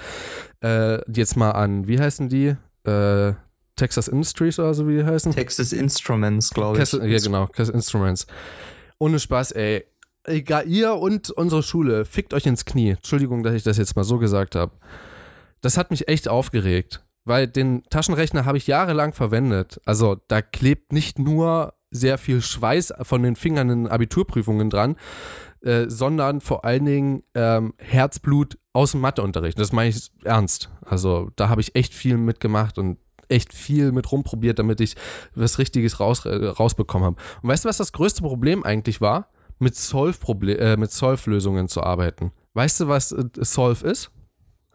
Äh, 0.61 0.99
jetzt 1.09 1.37
mal 1.37 1.51
an, 1.51 1.87
wie 1.87 1.99
heißen 1.99 2.27
die? 2.27 2.57
Äh, 2.83 3.33
Texas 3.77 4.09
Industries 4.09 4.59
oder 4.59 4.73
so, 4.73 4.87
wie 4.87 4.97
die 4.97 5.05
heißen? 5.05 5.31
Texas 5.31 5.71
Instruments, 5.71 6.49
glaube 6.49 6.81
ich. 6.81 6.91
Ja, 6.91 7.17
genau, 7.17 7.47
Cass 7.47 7.69
Instruments. 7.69 8.27
Ohne 8.97 9.19
Spaß, 9.19 9.53
ey. 9.53 9.85
Egal, 10.25 10.67
ihr 10.67 10.95
und 10.95 11.29
unsere 11.29 11.63
Schule, 11.63 12.03
fickt 12.03 12.33
euch 12.33 12.45
ins 12.45 12.65
Knie. 12.65 12.91
Entschuldigung, 12.91 13.41
dass 13.41 13.55
ich 13.55 13.63
das 13.63 13.77
jetzt 13.77 13.95
mal 13.95 14.03
so 14.03 14.17
gesagt 14.17 14.55
habe. 14.55 14.73
Das 15.61 15.77
hat 15.77 15.91
mich 15.91 16.09
echt 16.09 16.27
aufgeregt, 16.27 17.03
weil 17.25 17.47
den 17.47 17.83
Taschenrechner 17.89 18.45
habe 18.45 18.57
ich 18.57 18.67
jahrelang 18.67 19.13
verwendet. 19.13 19.79
Also 19.85 20.17
da 20.27 20.41
klebt 20.41 20.93
nicht 20.93 21.19
nur 21.19 21.73
sehr 21.91 22.17
viel 22.17 22.41
Schweiß 22.41 22.93
von 23.01 23.23
den 23.23 23.35
Fingern 23.35 23.69
in 23.69 23.87
Abiturprüfungen 23.87 24.69
dran, 24.69 24.95
äh, 25.61 25.85
sondern 25.87 26.41
vor 26.41 26.65
allen 26.65 26.85
Dingen 26.85 27.23
ähm, 27.33 27.73
Herzblut 27.77 28.57
aus 28.73 28.91
dem 28.91 29.01
Matheunterricht. 29.01 29.59
Das 29.59 29.71
meine 29.71 29.89
ich 29.89 30.09
ernst. 30.23 30.69
Also 30.81 31.31
da 31.35 31.49
habe 31.49 31.61
ich 31.61 31.75
echt 31.75 31.93
viel 31.93 32.17
mitgemacht 32.17 32.77
und 32.77 32.97
echt 33.27 33.53
viel 33.53 33.91
mit 33.91 34.11
rumprobiert, 34.11 34.59
damit 34.59 34.81
ich 34.81 34.95
was 35.35 35.59
Richtiges 35.59 35.99
raus, 35.99 36.25
äh, 36.25 36.45
rausbekommen 36.45 37.05
habe. 37.07 37.21
Und 37.41 37.49
weißt 37.49 37.65
du, 37.65 37.69
was 37.69 37.77
das 37.77 37.91
größte 37.91 38.21
Problem 38.21 38.63
eigentlich 38.63 39.01
war? 39.01 39.29
Mit 39.59 39.75
äh, 39.75 40.77
mit 40.77 40.91
Solve-Lösungen 40.91 41.67
zu 41.67 41.83
arbeiten. 41.83 42.31
Weißt 42.53 42.79
du, 42.79 42.87
was 42.87 43.11
äh, 43.11 43.25
Solve 43.39 43.85
ist? 43.85 44.11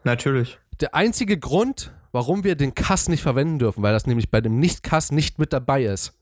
Natürlich. 0.03 0.59
Der 0.79 0.93
einzige 0.93 1.39
Grund, 1.39 1.91
warum 2.15 2.45
wir 2.45 2.55
den 2.55 2.73
Kass 2.73 3.09
nicht 3.09 3.21
verwenden 3.21 3.59
dürfen, 3.59 3.83
weil 3.83 3.91
das 3.91 4.07
nämlich 4.07 4.31
bei 4.31 4.39
dem 4.39 4.57
Nicht-Kass 4.57 5.11
nicht 5.11 5.37
mit 5.37 5.51
dabei 5.51 5.83
ist. 5.83 6.17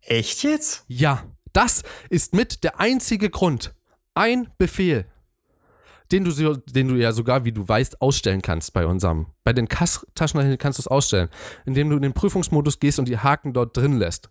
Echt 0.00 0.42
jetzt? 0.42 0.84
Ja, 0.88 1.22
das 1.52 1.84
ist 2.10 2.34
mit 2.34 2.64
der 2.64 2.80
einzige 2.80 3.30
Grund. 3.30 3.72
Ein 4.14 4.48
Befehl, 4.58 5.06
den 6.10 6.24
du, 6.24 6.56
den 6.56 6.88
du 6.88 6.96
ja 6.96 7.12
sogar, 7.12 7.44
wie 7.44 7.52
du 7.52 7.68
weißt, 7.68 8.02
ausstellen 8.02 8.42
kannst 8.42 8.72
bei 8.72 8.84
unserem. 8.84 9.26
Bei 9.44 9.52
den 9.52 9.68
Kass-Taschenrechnern 9.68 10.58
kannst 10.58 10.80
du 10.80 10.82
es 10.82 10.88
ausstellen, 10.88 11.28
indem 11.64 11.88
du 11.88 11.96
in 11.96 12.02
den 12.02 12.14
Prüfungsmodus 12.14 12.80
gehst 12.80 12.98
und 12.98 13.06
die 13.06 13.18
Haken 13.18 13.52
dort 13.52 13.76
drin 13.76 13.96
lässt. 13.96 14.28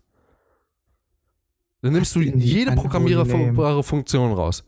Dann 1.80 1.94
nimmst 1.94 2.14
du 2.14 2.20
jede 2.20 2.72
programmierbare 2.72 3.82
Funktion 3.82 4.34
raus. 4.34 4.62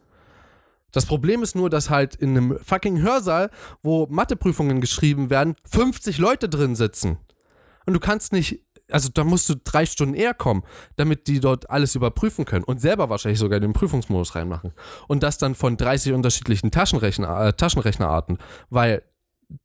Das 0.92 1.06
Problem 1.06 1.42
ist 1.42 1.54
nur, 1.54 1.70
dass 1.70 1.90
halt 1.90 2.14
in 2.16 2.30
einem 2.30 2.58
fucking 2.58 3.00
Hörsaal, 3.00 3.50
wo 3.82 4.06
Matheprüfungen 4.10 4.80
geschrieben 4.80 5.30
werden, 5.30 5.56
50 5.70 6.18
Leute 6.18 6.48
drin 6.48 6.74
sitzen. 6.74 7.18
Und 7.86 7.94
du 7.94 8.00
kannst 8.00 8.32
nicht, 8.32 8.60
also 8.90 9.08
da 9.12 9.24
musst 9.24 9.48
du 9.48 9.54
drei 9.62 9.86
Stunden 9.86 10.14
eher 10.14 10.34
kommen, 10.34 10.62
damit 10.96 11.26
die 11.26 11.40
dort 11.40 11.70
alles 11.70 11.94
überprüfen 11.94 12.44
können 12.44 12.64
und 12.64 12.80
selber 12.80 13.08
wahrscheinlich 13.08 13.38
sogar 13.38 13.60
den 13.60 13.72
Prüfungsmodus 13.72 14.34
reinmachen. 14.34 14.72
Und 15.08 15.22
das 15.22 15.38
dann 15.38 15.54
von 15.54 15.76
30 15.76 16.12
unterschiedlichen 16.12 16.70
Taschenrechner, 16.70 17.46
äh, 17.46 17.52
Taschenrechnerarten, 17.52 18.38
weil 18.68 19.02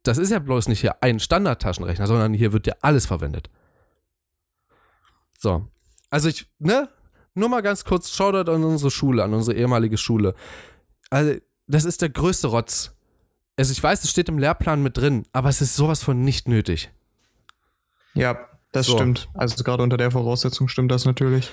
das 0.04 0.18
ist 0.18 0.32
ja 0.32 0.40
bloß 0.40 0.68
nicht 0.68 0.82
hier 0.82 1.04
ein 1.04 1.20
Standard-Taschenrechner, 1.20 2.08
sondern 2.08 2.34
hier 2.34 2.54
wird 2.54 2.68
ja 2.68 2.74
alles 2.82 3.06
verwendet. 3.06 3.50
So. 5.38 5.68
Also 6.10 6.30
ich, 6.30 6.48
ne? 6.60 6.90
Nur 7.38 7.50
mal 7.50 7.62
ganz 7.62 7.84
kurz, 7.84 8.10
Shoutout 8.16 8.50
an 8.50 8.64
unsere 8.64 8.90
Schule, 8.90 9.24
an 9.24 9.34
unsere 9.34 9.58
ehemalige 9.58 9.98
Schule. 9.98 10.36
Also, 11.10 11.36
das 11.68 11.86
ist 11.86 12.02
der 12.02 12.10
größte 12.10 12.48
Rotz. 12.48 12.92
Also 13.58 13.72
ich 13.72 13.82
weiß, 13.82 14.04
es 14.04 14.10
steht 14.12 14.28
im 14.30 14.38
Lehrplan 14.38 14.84
mit 14.84 14.98
drin, 14.98 15.24
aber 15.32 15.48
es 15.50 15.62
ist 15.62 15.76
sowas 15.76 16.04
von 16.04 16.22
nicht 16.24 16.48
nötig. 16.50 16.92
Ja, 18.14 18.38
das 18.72 18.88
So. 18.88 18.98
stimmt. 18.98 19.30
Also 19.34 19.64
gerade 19.64 19.82
unter 19.84 19.98
der 19.98 20.12
Voraussetzung 20.12 20.68
stimmt 20.68 20.92
das 20.92 21.06
natürlich. 21.06 21.52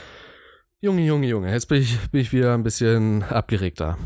Junge, 0.80 1.02
Junge, 1.04 1.28
Junge, 1.28 1.52
jetzt 1.52 1.68
bin 1.68 1.80
ich, 1.80 1.96
bin 2.10 2.20
ich 2.20 2.32
wieder 2.32 2.54
ein 2.54 2.64
bisschen 2.64 3.22
abgeregter. 3.22 3.96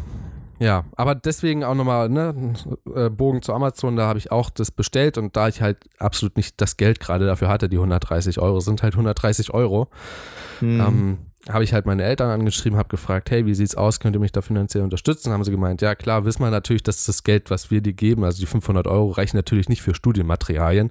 Ja, 0.58 0.84
aber 0.96 1.14
deswegen 1.14 1.64
auch 1.64 1.74
nochmal, 1.74 2.08
ne, 2.10 2.54
äh, 2.94 3.08
Bogen 3.10 3.42
zu 3.42 3.52
Amazon, 3.54 3.96
da 3.96 4.06
habe 4.06 4.18
ich 4.18 4.30
auch 4.32 4.48
das 4.50 4.70
bestellt 4.70 5.18
und 5.18 5.36
da 5.36 5.48
ich 5.48 5.60
halt 5.62 5.78
absolut 5.98 6.36
nicht 6.36 6.60
das 6.60 6.76
Geld 6.78 6.98
gerade 7.00 7.26
dafür 7.26 7.48
hatte, 7.48 7.68
die 7.68 7.76
130 7.76 8.38
Euro, 8.40 8.60
sind 8.60 8.82
halt 8.82 8.94
130 8.94 9.52
Euro, 9.54 9.88
Hm. 10.60 10.80
ähm, 10.80 11.18
habe 11.48 11.64
ich 11.64 11.72
halt 11.72 11.86
meine 11.86 12.02
Eltern 12.02 12.30
angeschrieben, 12.30 12.78
habe 12.78 12.88
gefragt, 12.88 13.30
hey, 13.30 13.46
wie 13.46 13.54
sieht's 13.54 13.74
aus, 13.74 14.00
könnt 14.00 14.16
ihr 14.16 14.20
mich 14.20 14.32
da 14.32 14.42
finanziell 14.42 14.82
unterstützen? 14.82 15.32
Haben 15.32 15.44
sie 15.44 15.50
gemeint, 15.50 15.82
ja 15.82 15.94
klar, 15.94 16.24
wissen 16.24 16.42
wir 16.42 16.50
natürlich, 16.50 16.82
dass 16.82 17.06
das 17.06 17.22
Geld, 17.22 17.50
was 17.50 17.70
wir 17.70 17.80
dir 17.80 17.92
geben, 17.92 18.24
also 18.24 18.40
die 18.40 18.46
500 18.46 18.86
Euro, 18.86 19.10
reichen 19.10 19.36
natürlich 19.36 19.68
nicht 19.68 19.82
für 19.82 19.94
Studienmaterialien. 19.94 20.90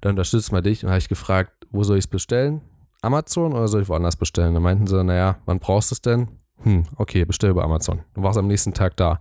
Dann 0.00 0.10
unterstützen 0.10 0.54
wir 0.54 0.62
dich. 0.62 0.84
Und 0.84 0.90
habe 0.90 0.98
ich 0.98 1.08
gefragt, 1.08 1.52
wo 1.70 1.82
soll 1.84 1.98
ich 1.98 2.04
es 2.04 2.08
bestellen? 2.08 2.62
Amazon 3.02 3.52
oder 3.52 3.68
soll 3.68 3.82
ich 3.82 3.88
woanders 3.88 4.16
bestellen? 4.16 4.54
Dann 4.54 4.62
meinten 4.62 4.86
sie, 4.86 5.02
naja, 5.04 5.38
wann 5.46 5.58
brauchst 5.58 5.90
du 5.90 5.94
es 5.94 6.02
denn? 6.02 6.28
Hm, 6.62 6.86
okay, 6.96 7.24
bestell 7.24 7.50
über 7.50 7.64
Amazon. 7.64 8.00
Dann 8.14 8.24
war 8.24 8.30
es 8.30 8.36
am 8.36 8.46
nächsten 8.46 8.74
Tag 8.74 8.96
da. 8.96 9.18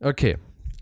Okay. 0.00 0.38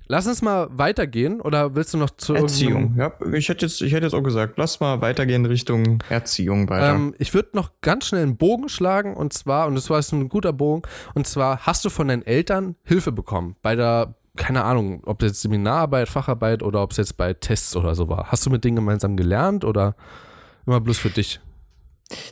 Lass 0.09 0.27
uns 0.27 0.41
mal 0.41 0.69
weitergehen 0.71 1.41
oder 1.41 1.75
willst 1.75 1.93
du 1.93 1.99
noch 1.99 2.11
zu 2.11 2.35
Erziehung. 2.35 2.95
Ja, 2.97 3.13
ich 3.33 3.49
hätte 3.49 3.67
jetzt, 3.67 3.83
ich 3.83 3.93
hätte 3.93 4.07
jetzt 4.07 4.15
auch 4.15 4.23
gesagt, 4.23 4.55
lass 4.57 4.79
mal 4.79 5.01
weitergehen 5.01 5.45
Richtung 5.47 6.03
Erziehung 6.09 6.69
weiter. 6.69 6.95
Ähm, 6.95 7.15
ich 7.19 7.35
würde 7.35 7.51
noch 7.55 7.73
ganz 7.81 8.07
schnell 8.07 8.23
einen 8.23 8.37
Bogen 8.37 8.69
schlagen 8.69 9.17
und 9.17 9.33
zwar, 9.33 9.67
und 9.67 9.75
das 9.75 9.91
war 9.91 9.99
jetzt 9.99 10.13
ein 10.13 10.29
guter 10.29 10.53
Bogen, 10.53 10.83
und 11.15 11.27
zwar 11.27 11.67
hast 11.67 11.85
du 11.85 11.91
von 11.91 12.07
deinen 12.09 12.23
Eltern 12.23 12.77
Hilfe 12.85 13.11
bekommen 13.11 13.57
bei 13.63 13.75
der, 13.75 14.15
keine 14.37 14.63
Ahnung, 14.63 15.03
ob 15.07 15.19
das 15.19 15.31
jetzt 15.31 15.43
Seminararbeit, 15.43 16.09
Facharbeit 16.09 16.63
oder 16.63 16.83
ob 16.83 16.93
es 16.93 16.99
jetzt 16.99 17.17
bei 17.17 17.35
Tests 17.35 17.75
oder 17.75 17.97
so 17.97 18.09
war. 18.09 18.31
Hast 18.31 18.47
du 18.47 18.51
mit 18.51 18.63
denen 18.65 18.77
gemeinsam 18.77 19.17
gelernt 19.17 19.65
oder 19.65 19.97
immer 20.67 20.81
bloß 20.81 20.99
für 20.99 21.11
dich? 21.11 21.41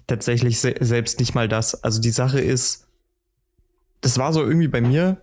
Tatsächlich 0.07 0.61
se 0.61 0.75
selbst 0.79 1.19
nicht 1.19 1.35
mal 1.35 1.49
das. 1.49 1.83
Also 1.83 2.01
die 2.01 2.11
Sache 2.11 2.41
ist, 2.41 2.87
das 4.01 4.19
war 4.19 4.33
so 4.33 4.43
irgendwie 4.43 4.69
bei 4.69 4.81
mir. 4.81 5.17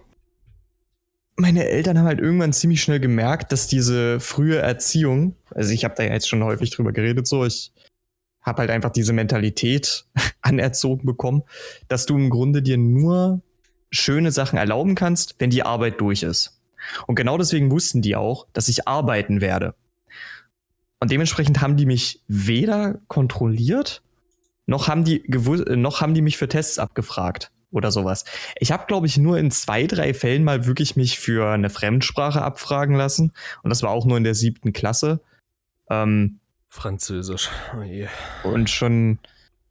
Meine 1.37 1.67
Eltern 1.67 1.97
haben 1.97 2.05
halt 2.05 2.19
irgendwann 2.19 2.53
ziemlich 2.53 2.81
schnell 2.81 2.99
gemerkt, 2.99 3.51
dass 3.51 3.67
diese 3.67 4.19
frühe 4.19 4.57
Erziehung, 4.57 5.35
also 5.51 5.71
ich 5.71 5.83
habe 5.83 5.95
da 5.95 6.03
ja 6.03 6.13
jetzt 6.13 6.29
schon 6.29 6.43
häufig 6.43 6.69
drüber 6.71 6.91
geredet, 6.91 7.27
so 7.27 7.45
ich 7.45 7.71
habe 8.41 8.59
halt 8.59 8.71
einfach 8.71 8.91
diese 8.91 9.13
Mentalität 9.13 10.05
anerzogen 10.41 11.05
bekommen, 11.05 11.43
dass 11.87 12.05
du 12.05 12.15
im 12.15 12.29
Grunde 12.29 12.61
dir 12.61 12.77
nur 12.77 13.41
schöne 13.91 14.31
Sachen 14.31 14.57
erlauben 14.57 14.95
kannst, 14.95 15.35
wenn 15.39 15.49
die 15.49 15.63
Arbeit 15.63 15.99
durch 16.01 16.23
ist. 16.23 16.61
Und 17.07 17.15
genau 17.15 17.37
deswegen 17.37 17.71
wussten 17.71 18.01
die 18.01 18.15
auch, 18.15 18.47
dass 18.53 18.67
ich 18.67 18.87
arbeiten 18.87 19.41
werde. 19.41 19.75
Und 20.99 21.11
dementsprechend 21.11 21.61
haben 21.61 21.77
die 21.77 21.85
mich 21.85 22.23
weder 22.27 22.99
kontrolliert, 23.07 24.01
noch 24.65 24.87
haben 24.87 25.03
die 25.03 25.23
noch 25.27 26.01
haben 26.01 26.13
die 26.13 26.21
mich 26.21 26.37
für 26.37 26.47
Tests 26.47 26.79
abgefragt 26.79 27.51
oder 27.71 27.91
sowas. 27.91 28.25
Ich 28.59 28.71
habe, 28.71 28.85
glaube 28.85 29.07
ich, 29.07 29.17
nur 29.17 29.37
in 29.37 29.49
zwei, 29.51 29.87
drei 29.87 30.13
Fällen 30.13 30.43
mal 30.43 30.65
wirklich 30.65 30.95
mich 30.95 31.19
für 31.19 31.49
eine 31.49 31.69
Fremdsprache 31.69 32.41
abfragen 32.41 32.95
lassen. 32.95 33.31
Und 33.63 33.69
das 33.69 33.81
war 33.81 33.89
auch 33.89 34.05
nur 34.05 34.17
in 34.17 34.23
der 34.23 34.35
siebten 34.35 34.73
Klasse. 34.73 35.21
Ähm, 35.89 36.39
Französisch. 36.67 37.49
Oh 37.77 37.81
je. 37.81 38.07
und 38.43 38.69
schon, 38.69 39.19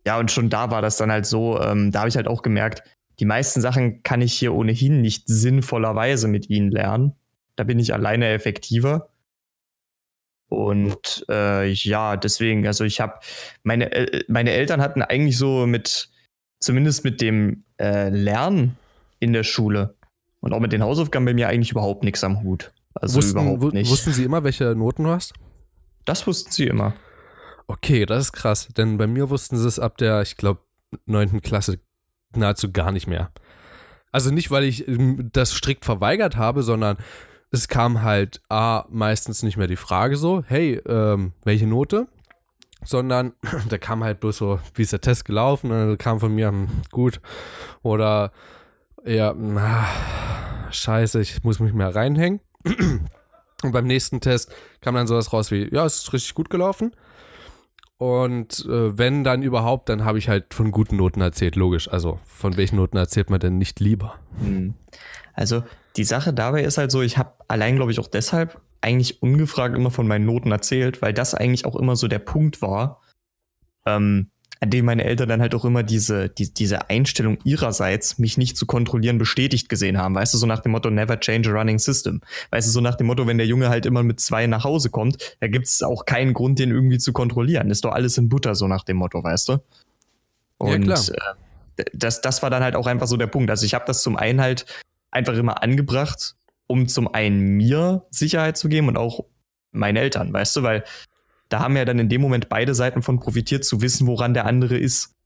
ja, 0.04 0.18
und 0.18 0.30
schon 0.30 0.50
da 0.50 0.70
war 0.70 0.82
das 0.82 0.96
dann 0.96 1.10
halt 1.10 1.26
so, 1.26 1.60
ähm, 1.60 1.92
da 1.92 2.00
habe 2.00 2.08
ich 2.08 2.16
halt 2.16 2.28
auch 2.28 2.42
gemerkt, 2.42 2.82
die 3.20 3.24
meisten 3.26 3.60
Sachen 3.60 4.02
kann 4.02 4.22
ich 4.22 4.32
hier 4.32 4.54
ohnehin 4.54 5.00
nicht 5.02 5.24
sinnvollerweise 5.26 6.26
mit 6.26 6.48
ihnen 6.48 6.70
lernen. 6.70 7.14
Da 7.56 7.64
bin 7.64 7.78
ich 7.78 7.92
alleine 7.92 8.28
effektiver. 8.28 9.10
Und 10.48 11.24
äh, 11.28 11.70
ja, 11.70 12.16
deswegen, 12.16 12.66
also 12.66 12.84
ich 12.84 13.00
habe, 13.00 13.20
meine, 13.62 13.92
äh, 13.92 14.24
meine 14.26 14.52
Eltern 14.52 14.80
hatten 14.80 15.02
eigentlich 15.02 15.38
so 15.38 15.66
mit, 15.66 16.10
zumindest 16.60 17.04
mit 17.04 17.20
dem 17.20 17.64
äh, 17.78 18.08
Lernen 18.10 18.76
in 19.18 19.32
der 19.32 19.42
Schule 19.42 19.94
und 20.40 20.52
auch 20.52 20.60
mit 20.60 20.72
den 20.72 20.82
Hausaufgaben 20.82 21.24
bei 21.24 21.34
mir 21.34 21.48
eigentlich 21.48 21.70
überhaupt 21.72 22.04
nichts 22.04 22.24
am 22.24 22.42
Hut. 22.42 22.72
Also 22.94 23.16
wussten, 23.16 23.38
überhaupt 23.38 23.74
nicht. 23.74 23.90
Wussten 23.90 24.12
Sie 24.12 24.24
immer, 24.24 24.44
welche 24.44 24.74
Noten 24.74 25.04
du 25.04 25.10
hast? 25.10 25.34
Das 26.04 26.26
wussten 26.26 26.50
sie 26.50 26.66
immer. 26.66 26.94
Okay, 27.66 28.04
das 28.04 28.26
ist 28.26 28.32
krass, 28.32 28.68
denn 28.76 28.98
bei 28.98 29.06
mir 29.06 29.30
wussten 29.30 29.56
sie 29.56 29.68
es 29.68 29.78
ab 29.78 29.96
der, 29.98 30.22
ich 30.22 30.36
glaube, 30.36 30.60
9. 31.06 31.40
Klasse 31.40 31.78
nahezu 32.34 32.72
gar 32.72 32.90
nicht 32.90 33.06
mehr. 33.06 33.30
Also 34.10 34.30
nicht, 34.30 34.50
weil 34.50 34.64
ich 34.64 34.88
ähm, 34.88 35.30
das 35.32 35.52
strikt 35.52 35.84
verweigert 35.84 36.36
habe, 36.36 36.64
sondern 36.64 36.96
es 37.52 37.68
kam 37.68 38.02
halt 38.02 38.40
A, 38.48 38.86
meistens 38.90 39.42
nicht 39.42 39.56
mehr 39.56 39.68
die 39.68 39.76
Frage 39.76 40.16
so, 40.16 40.42
hey, 40.46 40.80
ähm, 40.86 41.32
welche 41.44 41.66
Note? 41.66 42.08
Sondern 42.84 43.32
da 43.68 43.78
kam 43.78 44.02
halt 44.04 44.20
bloß 44.20 44.36
so, 44.36 44.60
wie 44.74 44.82
ist 44.82 44.92
der 44.92 45.00
Test 45.00 45.24
gelaufen? 45.24 45.70
Und 45.70 45.78
dann 45.78 45.98
kam 45.98 46.20
von 46.20 46.34
mir, 46.34 46.48
hm, 46.48 46.68
gut. 46.90 47.20
Oder 47.82 48.32
ja, 49.04 49.34
na, 49.36 49.86
scheiße, 50.70 51.20
ich 51.20 51.42
muss 51.44 51.60
mich 51.60 51.72
mehr 51.72 51.94
reinhängen. 51.94 52.40
Und 53.62 53.72
beim 53.72 53.86
nächsten 53.86 54.20
Test 54.20 54.52
kam 54.80 54.94
dann 54.94 55.06
sowas 55.06 55.32
raus 55.32 55.50
wie, 55.50 55.68
ja, 55.74 55.84
es 55.84 55.96
ist 55.96 56.12
richtig 56.14 56.34
gut 56.34 56.48
gelaufen. 56.48 56.92
Und 57.98 58.64
äh, 58.64 58.96
wenn 58.96 59.24
dann 59.24 59.42
überhaupt, 59.42 59.90
dann 59.90 60.06
habe 60.06 60.16
ich 60.16 60.30
halt 60.30 60.54
von 60.54 60.70
guten 60.70 60.96
Noten 60.96 61.20
erzählt, 61.20 61.56
logisch. 61.56 61.86
Also 61.86 62.18
von 62.24 62.56
welchen 62.56 62.76
Noten 62.76 62.96
erzählt 62.96 63.28
man 63.28 63.40
denn 63.40 63.58
nicht 63.58 63.78
lieber? 63.78 64.14
Hm. 64.38 64.72
Also 65.34 65.62
die 65.96 66.04
Sache 66.04 66.32
dabei 66.32 66.62
ist 66.62 66.78
halt 66.78 66.90
so, 66.90 67.02
ich 67.02 67.18
habe 67.18 67.34
allein, 67.48 67.76
glaube 67.76 67.92
ich, 67.92 67.98
auch 67.98 68.06
deshalb 68.06 68.58
eigentlich 68.80 69.22
ungefragt 69.22 69.76
immer 69.76 69.90
von 69.90 70.06
meinen 70.06 70.26
Noten 70.26 70.52
erzählt, 70.52 71.02
weil 71.02 71.12
das 71.12 71.34
eigentlich 71.34 71.64
auch 71.64 71.76
immer 71.76 71.96
so 71.96 72.08
der 72.08 72.18
Punkt 72.18 72.62
war, 72.62 73.00
ähm, 73.86 74.30
an 74.62 74.68
dem 74.68 74.84
meine 74.84 75.04
Eltern 75.04 75.28
dann 75.28 75.40
halt 75.40 75.54
auch 75.54 75.64
immer 75.64 75.82
diese, 75.82 76.28
die, 76.28 76.52
diese 76.52 76.90
Einstellung 76.90 77.38
ihrerseits, 77.44 78.18
mich 78.18 78.36
nicht 78.36 78.58
zu 78.58 78.66
kontrollieren, 78.66 79.16
bestätigt 79.16 79.70
gesehen 79.70 79.96
haben. 79.96 80.14
Weißt 80.14 80.34
du, 80.34 80.38
so 80.38 80.46
nach 80.46 80.60
dem 80.60 80.72
Motto, 80.72 80.90
never 80.90 81.18
change 81.18 81.48
a 81.48 81.52
running 81.52 81.78
system. 81.78 82.20
Weißt 82.50 82.68
du, 82.68 82.72
so 82.72 82.82
nach 82.82 82.94
dem 82.96 83.06
Motto, 83.06 83.26
wenn 83.26 83.38
der 83.38 83.46
Junge 83.46 83.70
halt 83.70 83.86
immer 83.86 84.02
mit 84.02 84.20
zwei 84.20 84.46
nach 84.46 84.64
Hause 84.64 84.90
kommt, 84.90 85.36
da 85.40 85.48
gibt 85.48 85.66
es 85.66 85.82
auch 85.82 86.04
keinen 86.04 86.34
Grund, 86.34 86.58
den 86.58 86.70
irgendwie 86.70 86.98
zu 86.98 87.14
kontrollieren. 87.14 87.70
Ist 87.70 87.86
doch 87.86 87.92
alles 87.92 88.18
in 88.18 88.28
Butter, 88.28 88.54
so 88.54 88.68
nach 88.68 88.84
dem 88.84 88.98
Motto, 88.98 89.24
weißt 89.24 89.48
du? 89.48 89.58
Und 90.58 90.84
ja, 90.86 90.94
äh, 91.78 91.84
das, 91.94 92.20
das 92.20 92.42
war 92.42 92.50
dann 92.50 92.62
halt 92.62 92.76
auch 92.76 92.86
einfach 92.86 93.06
so 93.06 93.16
der 93.16 93.28
Punkt. 93.28 93.50
Also 93.50 93.64
ich 93.64 93.72
habe 93.72 93.86
das 93.86 94.02
zum 94.02 94.16
einen 94.16 94.42
halt 94.42 94.66
einfach 95.10 95.34
immer 95.34 95.62
angebracht, 95.62 96.36
um 96.70 96.86
zum 96.86 97.12
einen 97.12 97.56
mir 97.56 98.06
Sicherheit 98.10 98.56
zu 98.56 98.68
geben 98.68 98.86
und 98.86 98.96
auch 98.96 99.24
meinen 99.72 99.96
Eltern, 99.96 100.32
weißt 100.32 100.54
du, 100.54 100.62
weil 100.62 100.84
da 101.48 101.58
haben 101.58 101.76
ja 101.76 101.84
dann 101.84 101.98
in 101.98 102.08
dem 102.08 102.20
Moment 102.20 102.48
beide 102.48 102.76
Seiten 102.76 103.02
von 103.02 103.18
profitiert, 103.18 103.64
zu 103.64 103.82
wissen, 103.82 104.06
woran 104.06 104.34
der 104.34 104.46
andere 104.46 104.78
ist. 104.78 105.16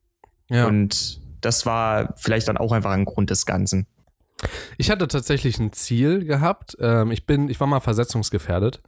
Ja. 0.48 0.66
Und 0.66 1.20
das 1.42 1.66
war 1.66 2.14
vielleicht 2.16 2.48
dann 2.48 2.56
auch 2.56 2.72
einfach 2.72 2.92
ein 2.92 3.04
Grund 3.04 3.28
des 3.28 3.44
Ganzen. 3.44 3.86
Ich 4.78 4.90
hatte 4.90 5.06
tatsächlich 5.06 5.58
ein 5.58 5.74
Ziel 5.74 6.24
gehabt. 6.24 6.78
Ähm, 6.80 7.10
ich 7.10 7.26
bin, 7.26 7.50
ich 7.50 7.60
war 7.60 7.66
mal 7.66 7.80
versetzungsgefährdet. 7.80 8.80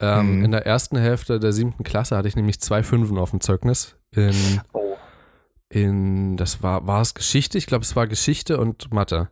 Hm. 0.00 0.44
In 0.44 0.50
der 0.52 0.66
ersten 0.66 0.96
Hälfte 0.96 1.40
der 1.40 1.52
siebten 1.52 1.82
Klasse 1.82 2.16
hatte 2.16 2.28
ich 2.28 2.36
nämlich 2.36 2.60
zwei 2.60 2.84
Fünfen 2.84 3.18
auf 3.18 3.30
dem 3.30 3.40
Zeugnis. 3.40 3.96
In, 4.12 4.60
oh. 4.72 4.96
in 5.70 6.36
das 6.36 6.62
war, 6.62 6.86
war 6.86 7.00
es 7.00 7.14
Geschichte? 7.14 7.58
Ich 7.58 7.66
glaube, 7.66 7.84
es 7.84 7.96
war 7.96 8.06
Geschichte 8.06 8.58
und 8.58 8.92
Mathe. 8.92 9.28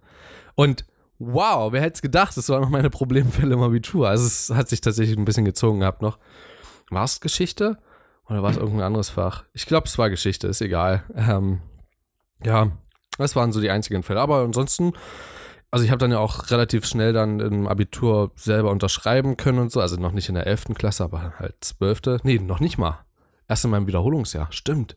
Und 0.55 0.85
wow, 1.27 1.73
wer 1.73 1.81
hätte 1.81 1.95
es 1.95 2.03
gedacht, 2.03 2.37
das 2.37 2.49
waren 2.49 2.63
noch 2.63 2.69
meine 2.71 2.91
Problemfälle 2.91 3.55
im 3.55 3.63
Abitur. 3.63 4.09
Also 4.09 4.27
es 4.27 4.51
hat 4.51 4.69
sich 4.69 4.81
tatsächlich 4.81 5.17
ein 5.17 5.25
bisschen 5.25 5.45
gezogen 5.45 5.81
gehabt 5.81 6.03
noch. 6.03 6.19
War 6.91 7.05
es 7.05 7.21
Geschichte? 7.21 7.79
Oder 8.29 8.43
war 8.43 8.51
es 8.51 8.57
irgendein 8.57 8.87
anderes 8.87 9.11
Fach? 9.11 9.45
Ich 9.53 9.67
glaube, 9.67 9.87
es 9.87 9.99
war 9.99 10.11
Geschichte, 10.11 10.47
ist 10.47 10.61
egal. 10.61 11.05
Ähm, 11.15 11.61
ja, 12.43 12.71
das 13.19 13.37
waren 13.37 13.53
so 13.53 13.61
die 13.61 13.71
einzigen 13.71 14.03
Fälle. 14.03 14.21
Aber 14.21 14.39
ansonsten, 14.39 14.93
also 15.71 15.85
ich 15.85 15.91
habe 15.91 15.99
dann 15.99 16.13
ja 16.13 16.19
auch 16.19 16.51
relativ 16.51 16.87
schnell 16.87 17.13
dann 17.13 17.41
im 17.41 17.69
Abitur 17.69 18.33
selber 18.37 18.71
unterschreiben 18.71 19.37
können 19.37 19.59
und 19.59 19.73
so. 19.73 19.81
Also 19.81 19.97
noch 19.97 20.13
nicht 20.13 20.29
in 20.29 20.35
der 20.35 20.47
11. 20.47 20.75
Klasse, 20.75 21.05
aber 21.05 21.35
halt 21.39 21.57
12. 21.61 22.23
Nee, 22.25 22.39
noch 22.39 22.61
nicht 22.61 22.79
mal. 22.79 23.05
Erst 23.49 23.65
in 23.65 23.71
meinem 23.71 23.87
Wiederholungsjahr. 23.87 24.51
Stimmt. 24.51 24.97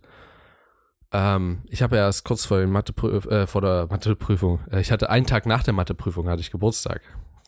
Ähm, 1.11 1.63
ich 1.69 1.81
habe 1.81 1.97
erst 1.97 2.25
kurz 2.25 2.45
vor, 2.45 2.65
Mathe 2.65 2.93
äh, 3.29 3.47
vor 3.47 3.61
der 3.61 3.87
Matheprüfung, 3.89 4.59
äh, 4.71 4.81
ich 4.81 4.91
hatte 4.91 5.09
einen 5.09 5.25
Tag 5.25 5.45
nach 5.45 5.63
der 5.63 5.73
Matheprüfung 5.73 6.27
hatte 6.27 6.41
ich 6.41 6.51
Geburtstag. 6.51 7.01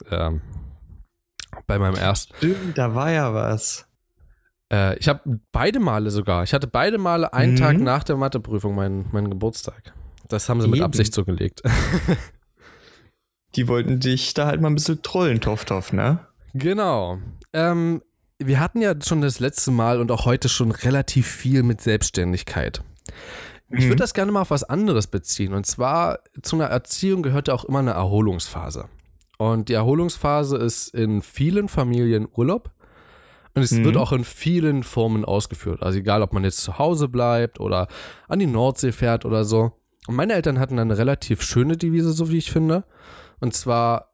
Ähm, 0.09 0.41
bei 1.65 1.79
meinem 1.79 1.95
ersten. 1.95 2.35
Stimmt, 2.37 2.77
da 2.77 2.93
war 2.93 3.11
ja 3.11 3.33
was. 3.33 3.87
Äh, 4.71 4.97
ich 4.99 5.07
habe 5.07 5.39
beide 5.51 5.79
Male 5.79 6.11
sogar. 6.11 6.43
Ich 6.43 6.53
hatte 6.53 6.67
beide 6.67 6.97
Male 6.97 7.33
einen 7.33 7.53
mhm. 7.53 7.57
Tag 7.57 7.77
nach 7.79 8.03
der 8.03 8.17
Matheprüfung 8.17 8.75
meinen, 8.75 9.07
meinen 9.11 9.29
Geburtstag. 9.29 9.93
Das 10.27 10.49
haben 10.49 10.59
sie 10.61 10.67
Eben. 10.67 10.77
mit 10.77 10.81
Absicht 10.81 11.13
so 11.13 11.23
gelegt. 11.23 11.61
Die 13.55 13.67
wollten 13.67 13.99
dich 13.99 14.33
da 14.33 14.45
halt 14.45 14.61
mal 14.61 14.69
ein 14.69 14.75
bisschen 14.75 15.01
trollen, 15.01 15.41
Toff, 15.41 15.93
ne? 15.93 16.19
Genau. 16.53 17.17
Ähm, 17.53 18.03
wir 18.39 18.59
hatten 18.59 18.81
ja 18.81 18.93
schon 19.01 19.21
das 19.21 19.39
letzte 19.39 19.71
Mal 19.71 19.99
und 19.99 20.11
auch 20.11 20.25
heute 20.25 20.49
schon 20.49 20.71
relativ 20.71 21.27
viel 21.27 21.63
mit 21.63 21.81
Selbstständigkeit. 21.81 22.83
Ich 23.69 23.83
würde 23.83 23.95
mhm. 23.95 23.99
das 23.99 24.13
gerne 24.13 24.31
mal 24.31 24.41
auf 24.41 24.51
was 24.51 24.63
anderes 24.63 25.07
beziehen. 25.07 25.53
Und 25.53 25.65
zwar 25.65 26.19
zu 26.41 26.55
einer 26.55 26.65
Erziehung 26.65 27.21
gehört 27.21 27.49
ja 27.49 27.53
auch 27.53 27.65
immer 27.65 27.79
eine 27.79 27.91
Erholungsphase. 27.91 28.85
Und 29.37 29.69
die 29.69 29.73
Erholungsphase 29.73 30.57
ist 30.57 30.93
in 30.93 31.21
vielen 31.21 31.67
Familien 31.67 32.27
Urlaub. 32.33 32.71
Und 33.53 33.63
es 33.63 33.71
mhm. 33.71 33.85
wird 33.85 33.97
auch 33.97 34.11
in 34.11 34.23
vielen 34.23 34.83
Formen 34.83 35.25
ausgeführt. 35.25 35.83
Also 35.83 35.99
egal, 35.99 36.21
ob 36.21 36.31
man 36.31 36.43
jetzt 36.43 36.61
zu 36.61 36.77
Hause 36.77 37.07
bleibt 37.07 37.59
oder 37.59 37.87
an 38.27 38.39
die 38.39 38.47
Nordsee 38.47 38.91
fährt 38.91 39.25
oder 39.25 39.43
so. 39.43 39.73
Und 40.07 40.15
meine 40.15 40.33
Eltern 40.33 40.59
hatten 40.59 40.79
eine 40.79 40.97
relativ 40.97 41.41
schöne 41.41 41.75
Devise, 41.75 42.13
so 42.13 42.31
wie 42.31 42.37
ich 42.37 42.51
finde. 42.51 42.85
Und 43.39 43.53
zwar 43.53 44.13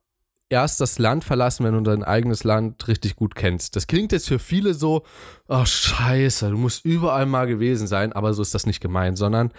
erst 0.53 0.79
das 0.79 0.99
Land 0.99 1.23
verlassen, 1.23 1.65
wenn 1.65 1.73
du 1.73 1.81
dein 1.81 2.03
eigenes 2.03 2.43
Land 2.43 2.87
richtig 2.87 3.15
gut 3.15 3.33
kennst. 3.33 3.75
Das 3.75 3.87
klingt 3.87 4.11
jetzt 4.11 4.27
für 4.27 4.37
viele 4.37 4.75
so, 4.75 5.03
oh 5.47 5.65
scheiße, 5.65 6.51
du 6.51 6.57
musst 6.57 6.85
überall 6.85 7.25
mal 7.25 7.47
gewesen 7.47 7.87
sein, 7.87 8.13
aber 8.13 8.35
so 8.35 8.43
ist 8.43 8.53
das 8.53 8.67
nicht 8.67 8.79
gemeint, 8.79 9.17
sondern 9.17 9.51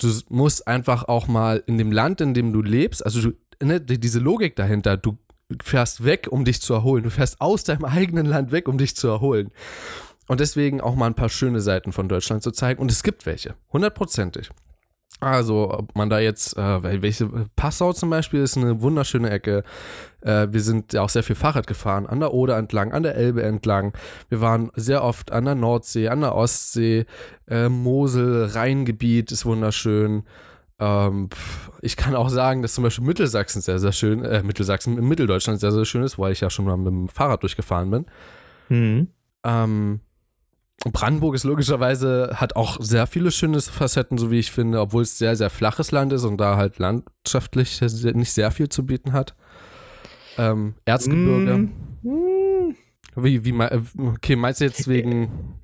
du 0.00 0.08
musst 0.30 0.66
einfach 0.66 1.04
auch 1.04 1.28
mal 1.28 1.62
in 1.66 1.76
dem 1.76 1.92
Land, 1.92 2.22
in 2.22 2.32
dem 2.32 2.54
du 2.54 2.62
lebst, 2.62 3.04
also 3.04 3.20
du, 3.20 3.32
ne, 3.62 3.78
diese 3.80 4.20
Logik 4.20 4.56
dahinter, 4.56 4.96
du 4.96 5.18
fährst 5.62 6.02
weg, 6.02 6.28
um 6.30 6.46
dich 6.46 6.62
zu 6.62 6.72
erholen. 6.72 7.04
Du 7.04 7.10
fährst 7.10 7.42
aus 7.42 7.64
deinem 7.64 7.84
eigenen 7.84 8.24
Land 8.24 8.52
weg, 8.52 8.68
um 8.68 8.78
dich 8.78 8.96
zu 8.96 9.08
erholen. 9.08 9.50
Und 10.28 10.40
deswegen 10.40 10.80
auch 10.80 10.94
mal 10.94 11.08
ein 11.08 11.14
paar 11.14 11.28
schöne 11.28 11.60
Seiten 11.60 11.92
von 11.92 12.08
Deutschland 12.08 12.42
zu 12.42 12.52
zeigen. 12.52 12.80
Und 12.80 12.90
es 12.90 13.02
gibt 13.02 13.26
welche, 13.26 13.54
hundertprozentig. 13.70 14.48
Also, 15.20 15.70
ob 15.70 15.94
man 15.94 16.10
da 16.10 16.18
jetzt, 16.18 16.56
äh, 16.56 16.82
welche, 16.82 17.28
Passau 17.54 17.92
zum 17.92 18.10
Beispiel 18.10 18.40
ist 18.40 18.56
eine 18.56 18.82
wunderschöne 18.82 19.30
Ecke. 19.30 19.62
Äh, 20.20 20.48
wir 20.50 20.60
sind 20.60 20.92
ja 20.92 21.02
auch 21.02 21.08
sehr 21.08 21.22
viel 21.22 21.36
Fahrrad 21.36 21.66
gefahren, 21.66 22.06
an 22.06 22.18
der 22.18 22.34
Oder 22.34 22.58
entlang, 22.58 22.92
an 22.92 23.04
der 23.04 23.14
Elbe 23.14 23.42
entlang. 23.42 23.96
Wir 24.28 24.40
waren 24.40 24.72
sehr 24.74 25.04
oft 25.04 25.30
an 25.30 25.44
der 25.44 25.54
Nordsee, 25.54 26.08
an 26.08 26.22
der 26.22 26.34
Ostsee, 26.34 27.06
äh, 27.48 27.68
Mosel, 27.68 28.46
Rheingebiet 28.46 29.30
ist 29.30 29.46
wunderschön. 29.46 30.24
Ähm, 30.80 31.28
ich 31.80 31.96
kann 31.96 32.16
auch 32.16 32.28
sagen, 32.28 32.62
dass 32.62 32.74
zum 32.74 32.82
Beispiel 32.82 33.04
Mittelsachsen 33.04 33.62
sehr, 33.62 33.78
sehr 33.78 33.92
schön, 33.92 34.24
äh, 34.24 34.42
Mittelsachsen 34.42 34.98
in 34.98 35.06
Mitteldeutschland 35.06 35.60
sehr, 35.60 35.70
sehr 35.70 35.84
schön 35.84 36.02
ist, 36.02 36.18
weil 36.18 36.32
ich 36.32 36.40
ja 36.40 36.50
schon 36.50 36.64
mal 36.64 36.76
mit 36.76 36.88
dem 36.88 37.08
Fahrrad 37.08 37.42
durchgefahren 37.42 37.90
bin. 37.90 38.06
Mhm. 38.68 39.08
Ähm, 39.44 40.00
Brandenburg 40.90 41.34
ist 41.34 41.44
logischerweise, 41.44 42.32
hat 42.34 42.56
auch 42.56 42.78
sehr 42.80 43.06
viele 43.06 43.30
schöne 43.30 43.60
Facetten, 43.60 44.18
so 44.18 44.30
wie 44.30 44.38
ich 44.38 44.50
finde, 44.50 44.80
obwohl 44.80 45.02
es 45.02 45.18
sehr, 45.18 45.36
sehr 45.36 45.50
flaches 45.50 45.92
Land 45.92 46.12
ist 46.12 46.24
und 46.24 46.38
da 46.38 46.56
halt 46.56 46.78
landschaftlich 46.78 47.80
nicht 47.80 48.32
sehr 48.32 48.50
viel 48.50 48.68
zu 48.68 48.84
bieten 48.84 49.12
hat. 49.12 49.34
Ähm, 50.38 50.74
Erzgebirge. 50.84 51.68
Mm. 52.02 52.74
Wie, 53.14 53.44
wie, 53.44 53.52
okay, 53.98 54.36
meinst 54.36 54.60
du 54.60 54.64
jetzt 54.64 54.88
wegen 54.88 55.58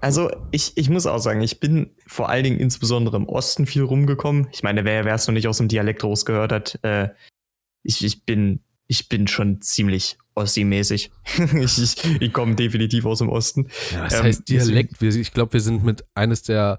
also 0.00 0.30
ich, 0.52 0.76
ich 0.76 0.88
muss 0.88 1.06
auch 1.06 1.18
sagen, 1.18 1.40
ich 1.40 1.58
bin 1.58 1.90
vor 2.06 2.28
allen 2.28 2.44
Dingen 2.44 2.60
insbesondere 2.60 3.16
im 3.16 3.28
Osten 3.28 3.66
viel 3.66 3.82
rumgekommen. 3.82 4.46
Ich 4.52 4.62
meine, 4.62 4.84
wer 4.84 5.04
es 5.06 5.26
noch 5.26 5.34
nicht 5.34 5.48
aus 5.48 5.58
dem 5.58 5.66
Dialekt 5.66 6.04
rausgehört 6.04 6.52
hat, 6.52 6.78
äh, 6.82 7.08
ich, 7.82 8.04
ich 8.04 8.24
bin 8.24 8.60
ich 8.88 9.08
bin 9.08 9.28
schon 9.28 9.60
ziemlich 9.60 10.18
Ossi-mäßig. 10.38 11.10
ich 11.54 11.78
ich, 11.78 12.20
ich 12.20 12.32
komme 12.32 12.54
definitiv 12.54 13.04
aus 13.06 13.18
dem 13.18 13.28
Osten. 13.28 13.68
Ja, 13.92 14.04
das 14.04 14.14
ähm, 14.14 14.22
heißt 14.24 14.48
Dialekt. 14.48 15.00
Wir, 15.00 15.14
ich 15.14 15.32
glaube, 15.32 15.52
wir 15.54 15.60
sind 15.60 15.84
mit 15.84 16.04
eines 16.14 16.42
der 16.42 16.78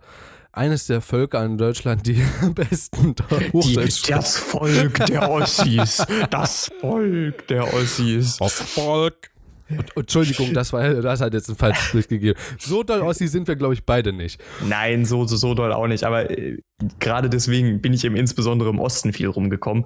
eines 0.52 0.88
der 0.88 1.02
Völker 1.02 1.46
in 1.46 1.58
Deutschland, 1.58 2.06
die 2.08 2.22
am 2.42 2.54
besten 2.54 3.16
Hochdeutsch 3.54 4.08
die, 4.08 4.12
Das 4.12 4.38
Volk 4.38 5.06
der 5.06 5.30
Ossis. 5.30 6.06
Das 6.30 6.72
Volk 6.82 7.48
der 7.48 7.74
Ossis. 7.74 8.38
Das 8.38 8.54
Volk. 8.54 9.30
Und, 9.70 9.96
Entschuldigung, 9.96 10.54
das, 10.54 10.74
war, 10.74 10.96
das 10.96 11.22
hat 11.22 11.34
jetzt 11.34 11.50
ein 11.50 11.56
falsches 11.56 11.92
Bild 11.92 12.10
gegeben. 12.10 12.40
So 12.58 12.82
doll 12.82 13.02
Ossi 13.02 13.28
sind 13.28 13.48
wir, 13.48 13.56
glaube 13.56 13.76
ich, 13.76 13.84
beide 13.84 14.12
nicht. 14.12 14.42
Nein, 14.68 15.06
so, 15.06 15.26
so, 15.26 15.36
so 15.36 15.54
doll 15.54 15.72
auch 15.72 15.88
nicht. 15.88 16.04
Aber 16.04 16.30
äh, 16.32 16.58
gerade 17.00 17.30
deswegen 17.30 17.80
bin 17.80 17.94
ich 17.94 18.04
eben 18.04 18.16
insbesondere 18.16 18.70
im 18.72 18.80
Osten 18.80 19.14
viel 19.14 19.28
rumgekommen. 19.28 19.86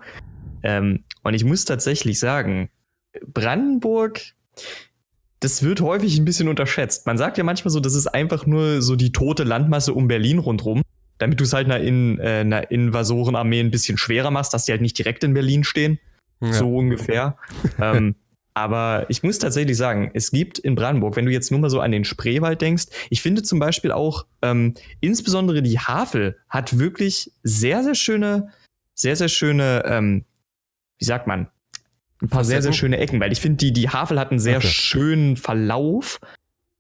Ähm, 0.63 1.03
und 1.23 1.33
ich 1.33 1.43
muss 1.43 1.65
tatsächlich 1.65 2.19
sagen, 2.19 2.69
Brandenburg, 3.21 4.21
das 5.39 5.63
wird 5.63 5.82
häufig 5.82 6.17
ein 6.17 6.26
bisschen 6.26 6.47
unterschätzt. 6.47 7.06
Man 7.06 7.17
sagt 7.17 7.38
ja 7.38 7.43
manchmal 7.43 7.71
so, 7.71 7.80
das 7.80 7.95
ist 7.95 8.08
einfach 8.08 8.45
nur 8.45 8.82
so 8.82 8.95
die 8.95 9.12
tote 9.12 9.43
Landmasse 9.43 9.93
um 9.93 10.08
Berlin 10.08 10.39
rundherum, 10.39 10.82
damit 11.17 11.39
du 11.39 11.43
es 11.43 11.54
halt 11.54 11.65
einer, 11.65 11.80
in, 11.80 12.19
äh, 12.19 12.39
einer 12.39 12.71
Invasorenarmee 12.71 13.60
ein 13.60 13.71
bisschen 13.71 13.97
schwerer 13.97 14.32
machst, 14.32 14.54
dass 14.54 14.65
die 14.65 14.71
halt 14.71 14.82
nicht 14.82 14.97
direkt 14.97 15.23
in 15.23 15.34
Berlin 15.34 15.63
stehen. 15.63 15.99
Ja. 16.41 16.54
So 16.54 16.76
ungefähr. 16.76 17.38
ähm, 17.82 18.15
aber 18.54 19.06
ich 19.10 19.23
muss 19.23 19.39
tatsächlich 19.39 19.78
sagen, 19.78 20.12
es 20.13 20.32
gibt 20.32 20.60
in 20.60 20.76
Brandenburg, 20.76 21.15
wenn 21.15 21.26
du 21.26 21.32
jetzt 21.32 21.52
nur 21.52 21.60
mal 21.60 21.69
so 21.69 21.82
an 21.82 21.91
den 21.91 22.06
Spreewald 22.06 22.62
denkst, 22.62 22.86
ich 23.10 23.21
finde 23.21 23.43
zum 23.43 23.60
Beispiel 23.60 23.91
auch, 23.91 24.26
ähm, 24.41 24.76
insbesondere 25.02 25.62
die 25.62 25.80
Havel 25.80 26.38
hat 26.49 26.80
wirklich 26.80 27.32
sehr, 27.43 27.84
sehr 27.84 27.95
schöne, 27.95 28.49
sehr, 28.95 29.15
sehr 29.15 29.30
schöne, 29.30 29.84
ähm, 29.86 30.26
wie 30.99 31.06
sagt 31.06 31.28
man, 31.28 31.49
ein 32.23 32.29
paar 32.29 32.43
sehr, 32.43 32.62
sehr 32.62 32.73
schöne 32.73 32.97
Ecken, 32.97 33.19
weil 33.19 33.31
ich 33.31 33.41
finde, 33.41 33.57
die, 33.57 33.73
die 33.73 33.89
Havel 33.89 34.19
hat 34.19 34.31
einen 34.31 34.39
sehr 34.39 34.57
okay. 34.57 34.67
schönen 34.67 35.36
Verlauf. 35.36 36.19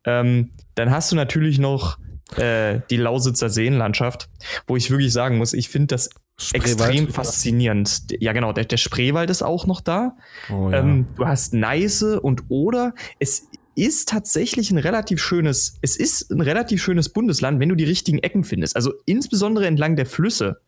Ähm, 0.05 0.51
dann 0.75 0.89
hast 0.89 1.11
du 1.11 1.15
natürlich 1.15 1.59
noch 1.59 1.97
äh, 2.37 2.79
die 2.89 2.97
Lausitzer 2.97 3.49
Seenlandschaft, 3.49 4.29
wo 4.67 4.77
ich 4.77 4.89
wirklich 4.89 5.11
sagen 5.11 5.37
muss, 5.37 5.53
ich 5.53 5.69
finde 5.69 5.87
das 5.87 6.09
extrem 6.53 7.09
faszinierend. 7.09 8.05
Ja, 8.19 8.31
genau, 8.31 8.53
der, 8.53 8.65
der 8.65 8.77
Spreewald 8.77 9.29
ist 9.29 9.43
auch 9.43 9.67
noch 9.67 9.81
da. 9.81 10.15
Oh, 10.49 10.69
ja. 10.71 10.79
ähm, 10.79 11.07
du 11.15 11.25
hast 11.25 11.53
Neiße 11.53 12.21
und 12.21 12.43
Oder. 12.49 12.93
Es 13.19 13.47
ist 13.75 14.09
tatsächlich 14.09 14.71
ein 14.71 14.77
relativ 14.77 15.21
schönes, 15.21 15.77
es 15.81 15.97
ist 15.97 16.31
ein 16.31 16.41
relativ 16.41 16.81
schönes 16.81 17.09
Bundesland, 17.09 17.59
wenn 17.59 17.69
du 17.69 17.75
die 17.75 17.83
richtigen 17.83 18.19
Ecken 18.19 18.43
findest. 18.43 18.75
Also 18.75 18.93
insbesondere 19.05 19.67
entlang 19.67 19.95
der 19.95 20.05
Flüsse 20.05 20.61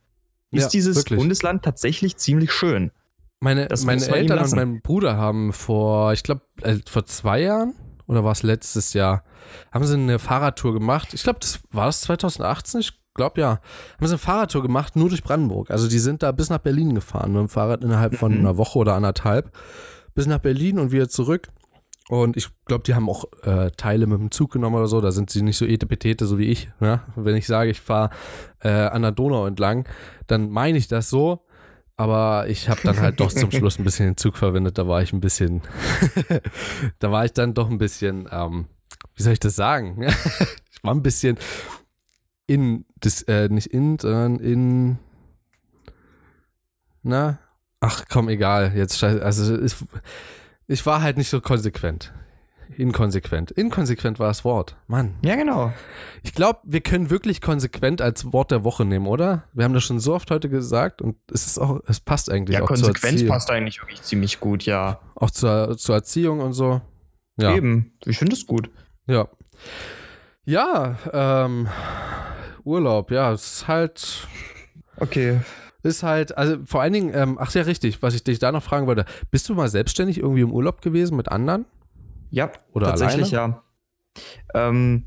ist 0.52 0.64
ja, 0.64 0.70
dieses 0.70 0.98
wirklich. 0.98 1.20
Bundesland 1.20 1.64
tatsächlich 1.64 2.18
ziemlich 2.18 2.52
schön. 2.52 2.92
Meine, 3.42 3.68
meine 3.86 4.08
Eltern 4.08 4.40
und 4.40 4.56
mein 4.56 4.82
Bruder 4.82 5.18
haben 5.18 5.54
vor, 5.54 6.14
ich 6.14 6.24
glaube, 6.24 6.42
äh, 6.62 6.78
vor 6.88 7.06
zwei 7.06 7.42
Jahren 7.42 7.76
oder 8.08 8.24
war 8.24 8.32
es 8.32 8.44
letztes 8.44 8.94
Jahr, 8.94 9.24
haben 9.72 9.86
sie 9.86 9.96
eine 9.96 10.20
Fahrradtour 10.20 10.74
gemacht. 10.74 11.14
Ich 11.14 11.24
glaube, 11.24 11.40
das 11.40 11.60
war 11.72 11.88
das 11.88 12.02
2018, 12.02 12.80
ich 12.80 12.94
glaube 13.14 13.42
ja. 13.42 13.50
Haben 13.50 14.08
sie 14.08 14.14
eine 14.14 14.18
Fahrradtour 14.18 14.62
gemacht, 14.62 14.96
nur 14.96 15.10
durch 15.10 15.24
Brandenburg. 15.24 15.72
Also 15.72 15.88
die 15.88 16.00
sind 16.00 16.24
da 16.24 16.32
bis 16.32 16.50
nach 16.50 16.60
Berlin 16.60 16.96
gefahren 16.96 17.32
mit 17.32 17.40
dem 17.40 17.50
Fahrrad 17.50 17.84
innerhalb 17.84 18.16
von 18.16 18.34
mhm. 18.34 18.40
einer 18.40 18.58
Woche 18.58 18.80
oder 18.80 18.96
anderthalb. 18.96 19.52
Bis 20.14 20.28
nach 20.28 20.40
Berlin 20.40 20.80
und 20.80 20.92
wieder 20.92 21.10
zurück. 21.10 21.50
Und 22.08 22.38
ich 22.38 22.50
glaube, 22.66 22.84
die 22.84 22.94
haben 22.94 23.10
auch 23.10 23.26
äh, 23.44 23.72
Teile 23.72 24.06
mit 24.06 24.20
dem 24.20 24.30
Zug 24.30 24.52
genommen 24.52 24.76
oder 24.76 24.88
so. 24.88 25.02
Da 25.02 25.12
sind 25.12 25.32
sie 25.32 25.42
nicht 25.42 25.58
so 25.58 25.66
etepetete, 25.66 26.28
so 26.28 26.38
wie 26.38 26.46
ich. 26.46 26.70
Ja? 26.80 27.04
Wenn 27.16 27.36
ich 27.36 27.48
sage, 27.48 27.72
ich 27.72 27.82
fahre 27.82 28.12
äh, 28.60 28.70
an 28.70 29.02
der 29.02 29.12
Donau 29.12 29.48
entlang, 29.48 29.88
dann 30.28 30.50
meine 30.50 30.78
ich 30.78 30.88
das 30.88 31.10
so. 31.10 31.46
Aber 31.98 32.48
ich 32.50 32.68
habe 32.68 32.82
dann 32.84 33.00
halt 33.00 33.20
doch 33.20 33.32
zum 33.32 33.52
Schluss 33.52 33.80
ein 33.80 33.86
bisschen 33.86 34.08
den 34.08 34.18
Zug 34.18 34.36
verwendet. 34.36 34.78
Da 34.78 34.88
war 34.88 35.02
ich 35.02 35.14
ein 35.14 35.22
bisschen, 35.22 35.62
da 37.00 37.12
war 37.12 37.24
ich 37.24 37.32
dann 37.32 37.54
doch 37.54 37.70
ein 37.70 37.78
bisschen, 37.78 38.28
ähm, 38.32 38.68
wie 39.16 39.24
soll 39.24 39.34
ich 39.34 39.40
das 39.40 39.56
sagen? 39.56 40.02
ich 40.72 40.84
war 40.84 40.94
ein 40.94 41.04
bisschen 41.04 41.38
in, 42.48 42.86
das, 43.00 43.22
äh, 43.24 43.48
nicht 43.48 43.68
in, 43.68 43.98
sondern 43.98 44.40
in, 44.40 44.98
na, 47.02 47.40
ach 47.80 48.04
komm, 48.10 48.28
egal. 48.28 48.74
Jetzt, 48.76 49.02
also 49.02 49.58
ich, 49.62 49.76
ich 50.68 50.86
war 50.86 51.02
halt 51.02 51.18
nicht 51.18 51.30
so 51.30 51.40
konsequent. 51.40 52.14
Inkonsequent. 52.78 53.52
Inkonsequent 53.52 54.20
war 54.20 54.28
das 54.28 54.44
Wort. 54.44 54.76
Mann. 54.88 55.16
Ja, 55.24 55.36
genau. 55.36 55.74
Ich 56.24 56.34
glaube, 56.34 56.60
wir 56.64 56.82
können 56.82 57.10
wirklich 57.10 57.42
konsequent 57.42 58.02
als 58.02 58.32
Wort 58.34 58.52
der 58.52 58.64
Woche 58.64 58.86
nehmen, 58.86 59.08
oder? 59.08 59.44
Wir 59.54 59.64
haben 59.64 59.74
das 59.74 59.84
schon 59.84 60.00
so 60.00 60.14
oft 60.14 60.32
heute 60.32 60.50
gesagt 60.50 61.02
und 61.02 61.18
es 61.32 61.46
ist 61.46 61.60
auch, 61.60 61.82
es 61.88 62.00
passt 62.00 62.32
eigentlich 62.32 62.58
ja, 62.58 62.64
auch 62.64 62.68
Konsequenz 62.68 63.26
passt 63.28 63.50
eigentlich 63.52 63.82
wirklich 63.82 64.02
ziemlich 64.02 64.40
gut, 64.40 64.64
ja. 64.64 65.00
Auch 65.16 65.32
zur, 65.32 65.78
zur 65.78 65.96
Erziehung 65.96 66.40
und 66.40 66.54
so. 66.54 66.82
Ja. 67.38 67.56
Eben. 67.56 67.94
Ich 68.06 68.18
finde 68.18 68.34
es 68.34 68.46
gut. 68.46 68.70
Ja. 69.08 69.28
Ja, 70.46 70.98
ähm, 71.12 71.68
Urlaub, 72.64 73.12
ja, 73.12 73.32
es 73.32 73.46
ist 73.46 73.68
halt. 73.68 74.28
Okay. 74.98 75.40
Ist 75.84 76.02
halt, 76.02 76.36
also 76.36 76.58
vor 76.66 76.82
allen 76.82 76.94
Dingen, 76.94 77.12
ähm, 77.14 77.38
ach 77.40 77.54
ja, 77.54 77.62
richtig, 77.62 78.02
was 78.02 78.16
ich 78.16 78.24
dich 78.24 78.40
da 78.40 78.52
noch 78.52 78.64
fragen 78.64 78.88
wollte. 78.88 79.06
Bist 79.30 79.48
du 79.50 79.54
mal 79.54 79.70
selbstständig 79.70 80.18
irgendwie 80.18 80.42
im 80.42 80.52
Urlaub 80.52 80.82
gewesen 80.82 81.16
mit 81.16 81.30
anderen? 81.30 81.66
Ja, 82.30 82.52
Oder 82.74 82.88
tatsächlich 82.88 83.38
alleine? 83.38 83.62
ja. 84.54 84.70
Ähm, 84.70 85.06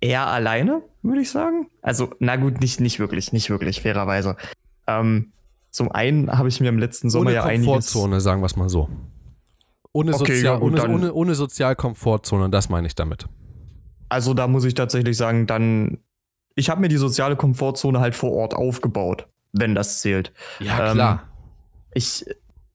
eher 0.00 0.26
alleine, 0.26 0.82
würde 1.02 1.22
ich 1.22 1.30
sagen. 1.30 1.70
Also, 1.82 2.10
na 2.18 2.36
gut, 2.36 2.60
nicht, 2.60 2.80
nicht 2.80 2.98
wirklich, 2.98 3.32
nicht 3.32 3.50
wirklich, 3.50 3.80
fairerweise. 3.80 4.36
Ähm, 4.86 5.32
zum 5.70 5.90
einen 5.90 6.30
habe 6.30 6.48
ich 6.48 6.60
mir 6.60 6.68
im 6.68 6.78
letzten 6.78 7.10
Sommer 7.10 7.26
ohne 7.26 7.34
ja 7.34 7.44
einiges... 7.44 7.66
Komfortzone, 7.66 8.20
sagen 8.20 8.42
wir 8.42 8.46
es 8.46 8.56
mal 8.56 8.68
so. 8.68 8.88
Ohne, 9.92 10.12
okay, 10.14 10.34
Sozial, 10.34 10.56
ja, 10.56 10.60
ohne, 10.60 10.88
ohne, 10.88 11.12
ohne 11.12 11.34
Sozialkomfortzone, 11.34 12.50
das 12.50 12.68
meine 12.68 12.86
ich 12.86 12.94
damit. 12.94 13.26
Also 14.08 14.34
da 14.34 14.46
muss 14.46 14.64
ich 14.64 14.74
tatsächlich 14.74 15.16
sagen, 15.16 15.46
dann, 15.46 15.98
ich 16.54 16.68
habe 16.68 16.80
mir 16.80 16.88
die 16.88 16.96
soziale 16.96 17.36
Komfortzone 17.36 18.00
halt 18.00 18.14
vor 18.14 18.32
Ort 18.32 18.54
aufgebaut, 18.54 19.28
wenn 19.52 19.74
das 19.74 20.00
zählt. 20.00 20.32
Ja, 20.60 20.88
ähm, 20.88 20.94
klar. 20.94 21.22
Ich, 21.94 22.24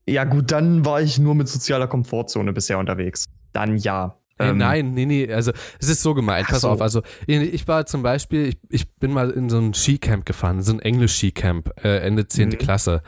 ja 0.06 0.24
gut, 0.24 0.50
dann 0.50 0.84
war 0.84 1.00
ich 1.00 1.18
nur 1.18 1.34
mit 1.34 1.48
sozialer 1.48 1.86
Komfortzone 1.86 2.52
bisher 2.52 2.78
unterwegs 2.78 3.28
dann 3.52 3.76
ja. 3.76 4.16
Ähm, 4.38 4.56
nein, 4.56 4.94
nee, 4.94 5.04
nee, 5.04 5.30
also 5.30 5.52
es 5.78 5.90
ist 5.90 6.00
so 6.00 6.14
gemeint, 6.14 6.48
pass 6.48 6.62
so. 6.62 6.70
auf, 6.70 6.80
also 6.80 7.02
ich 7.26 7.68
war 7.68 7.84
zum 7.84 8.02
Beispiel, 8.02 8.48
ich, 8.48 8.58
ich 8.70 8.90
bin 8.94 9.12
mal 9.12 9.30
in 9.30 9.50
so 9.50 9.58
ein 9.58 9.74
Skicamp 9.74 10.24
gefahren, 10.24 10.62
so 10.62 10.72
ein 10.72 10.80
Englisch-Skicamp, 10.80 11.84
äh, 11.84 11.98
Ende 11.98 12.26
10. 12.26 12.48
Mhm. 12.48 12.58
Klasse 12.58 13.02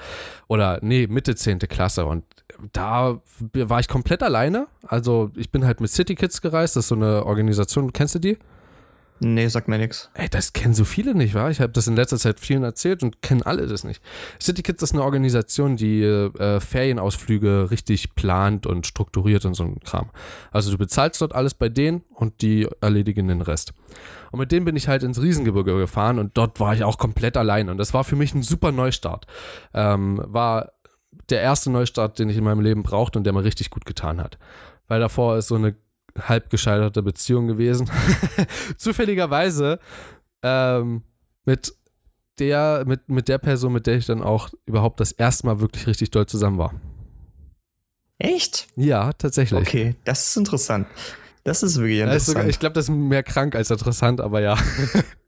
oder 0.47 0.79
nee, 0.83 1.07
Mitte 1.07 1.35
10. 1.35 1.61
Klasse 1.61 2.05
und 2.05 2.25
da 2.73 3.23
war 3.55 3.81
ich 3.81 3.89
komplett 3.89 4.23
alleine, 4.23 4.67
also 4.87 5.31
ich 5.35 5.51
bin 5.51 5.65
halt 5.65 5.81
mit 5.81 5.91
City 5.91 6.15
Kids 6.15 6.43
gereist, 6.43 6.77
das 6.77 6.85
ist 6.85 6.89
so 6.89 6.97
eine 6.97 7.25
Organisation, 7.25 7.95
kennst 7.95 8.15
du 8.15 8.19
die? 8.19 8.37
Nee, 9.25 9.47
sagt 9.47 9.69
mir 9.69 9.79
nichts. 9.79 10.11
Ey, 10.15 10.29
das 10.29 10.53
kennen 10.53 10.75
so 10.75 10.85
viele 10.85 11.15
nicht, 11.15 11.35
wa? 11.35 11.49
Ich 11.49 11.61
habe 11.61 11.73
das 11.73 11.87
in 11.87 11.95
letzter 11.95 12.19
Zeit 12.19 12.41
vielen 12.41 12.65
erzählt 12.65 13.05
und 13.05 13.23
kennen 13.23 13.43
alle 13.43 13.69
das 13.69 13.85
nicht. 13.85 14.03
City 14.41 14.63
Kids 14.63 14.83
ist 14.83 14.95
eine 14.95 15.05
Organisation, 15.05 15.77
die 15.77 16.03
äh, 16.03 16.59
Ferienausflüge 16.59 17.71
richtig 17.71 18.17
plant 18.17 18.67
und 18.67 18.85
strukturiert 18.85 19.45
und 19.45 19.55
so 19.55 19.63
ein 19.63 19.79
Kram. 19.79 20.11
Also 20.51 20.73
du 20.73 20.79
bezahlst 20.79 21.21
dort 21.21 21.37
alles 21.37 21.55
bei 21.55 21.69
denen 21.69 22.03
und 22.11 22.43
die 22.43 22.67
erledigen 22.81 23.29
den 23.29 23.43
Rest. 23.43 23.75
Und 24.33 24.41
mit 24.41 24.51
denen 24.51 24.65
bin 24.65 24.75
ich 24.75 24.89
halt 24.89 25.05
ins 25.05 25.23
Riesengebirge 25.23 25.79
gefahren 25.79 26.19
und 26.19 26.37
dort 26.37 26.59
war 26.59 26.75
ich 26.75 26.83
auch 26.83 26.99
komplett 26.99 27.37
allein. 27.37 27.69
Und 27.69 27.79
das 27.79 27.95
war 27.95 28.03
für 28.03 28.17
mich 28.17 28.35
ein 28.35 28.43
super 28.43 28.73
Neustart. 28.73 29.29
Ähm, 29.73 30.21
war 30.25 30.73
der 31.31 31.43
erste 31.43 31.71
Neustart, 31.71 32.19
den 32.19 32.29
ich 32.29 32.37
in 32.37 32.45
meinem 32.45 32.61
Leben 32.61 32.83
brauchte 32.83 33.21
und 33.21 33.25
der 33.25 33.33
mir 33.33 33.45
richtig 33.45 33.71
gut 33.71 33.85
getan 33.85 34.21
hat. 34.21 34.37
Weil 34.89 34.99
davor 34.99 35.37
ist 35.37 35.47
so 35.47 35.55
eine 35.55 35.77
halb 36.19 36.51
gescheiterte 36.51 37.03
Beziehung 37.03 37.47
gewesen. 37.47 37.91
Zufälligerweise 38.77 39.79
ähm, 40.43 41.03
mit 41.45 41.75
der, 42.39 42.85
mit, 42.87 43.09
mit 43.09 43.29
der 43.29 43.39
Person, 43.39 43.73
mit 43.73 43.87
der 43.87 43.97
ich 43.97 44.07
dann 44.07 44.23
auch 44.23 44.51
überhaupt 44.67 45.01
das 45.01 45.13
erste 45.13 45.47
Mal 45.47 45.61
wirklich 45.61 45.87
richtig 45.87 46.11
doll 46.11 46.27
zusammen 46.27 46.59
war. 46.59 46.75
Echt? 48.19 48.69
Ja, 48.77 49.13
tatsächlich. 49.13 49.61
Okay, 49.61 49.97
das 50.05 50.29
ist 50.29 50.37
interessant. 50.37 50.87
Das 51.45 51.63
ist 51.63 51.79
wirklich 51.79 52.01
interessant. 52.01 52.39
Also, 52.39 52.49
ich 52.51 52.59
glaube, 52.61 52.75
das 52.75 52.85
ist 52.85 52.95
mehr 52.95 53.23
krank 53.23 53.57
als 53.57 53.71
interessant, 53.71 54.21
aber 54.21 54.41
ja. 54.41 54.57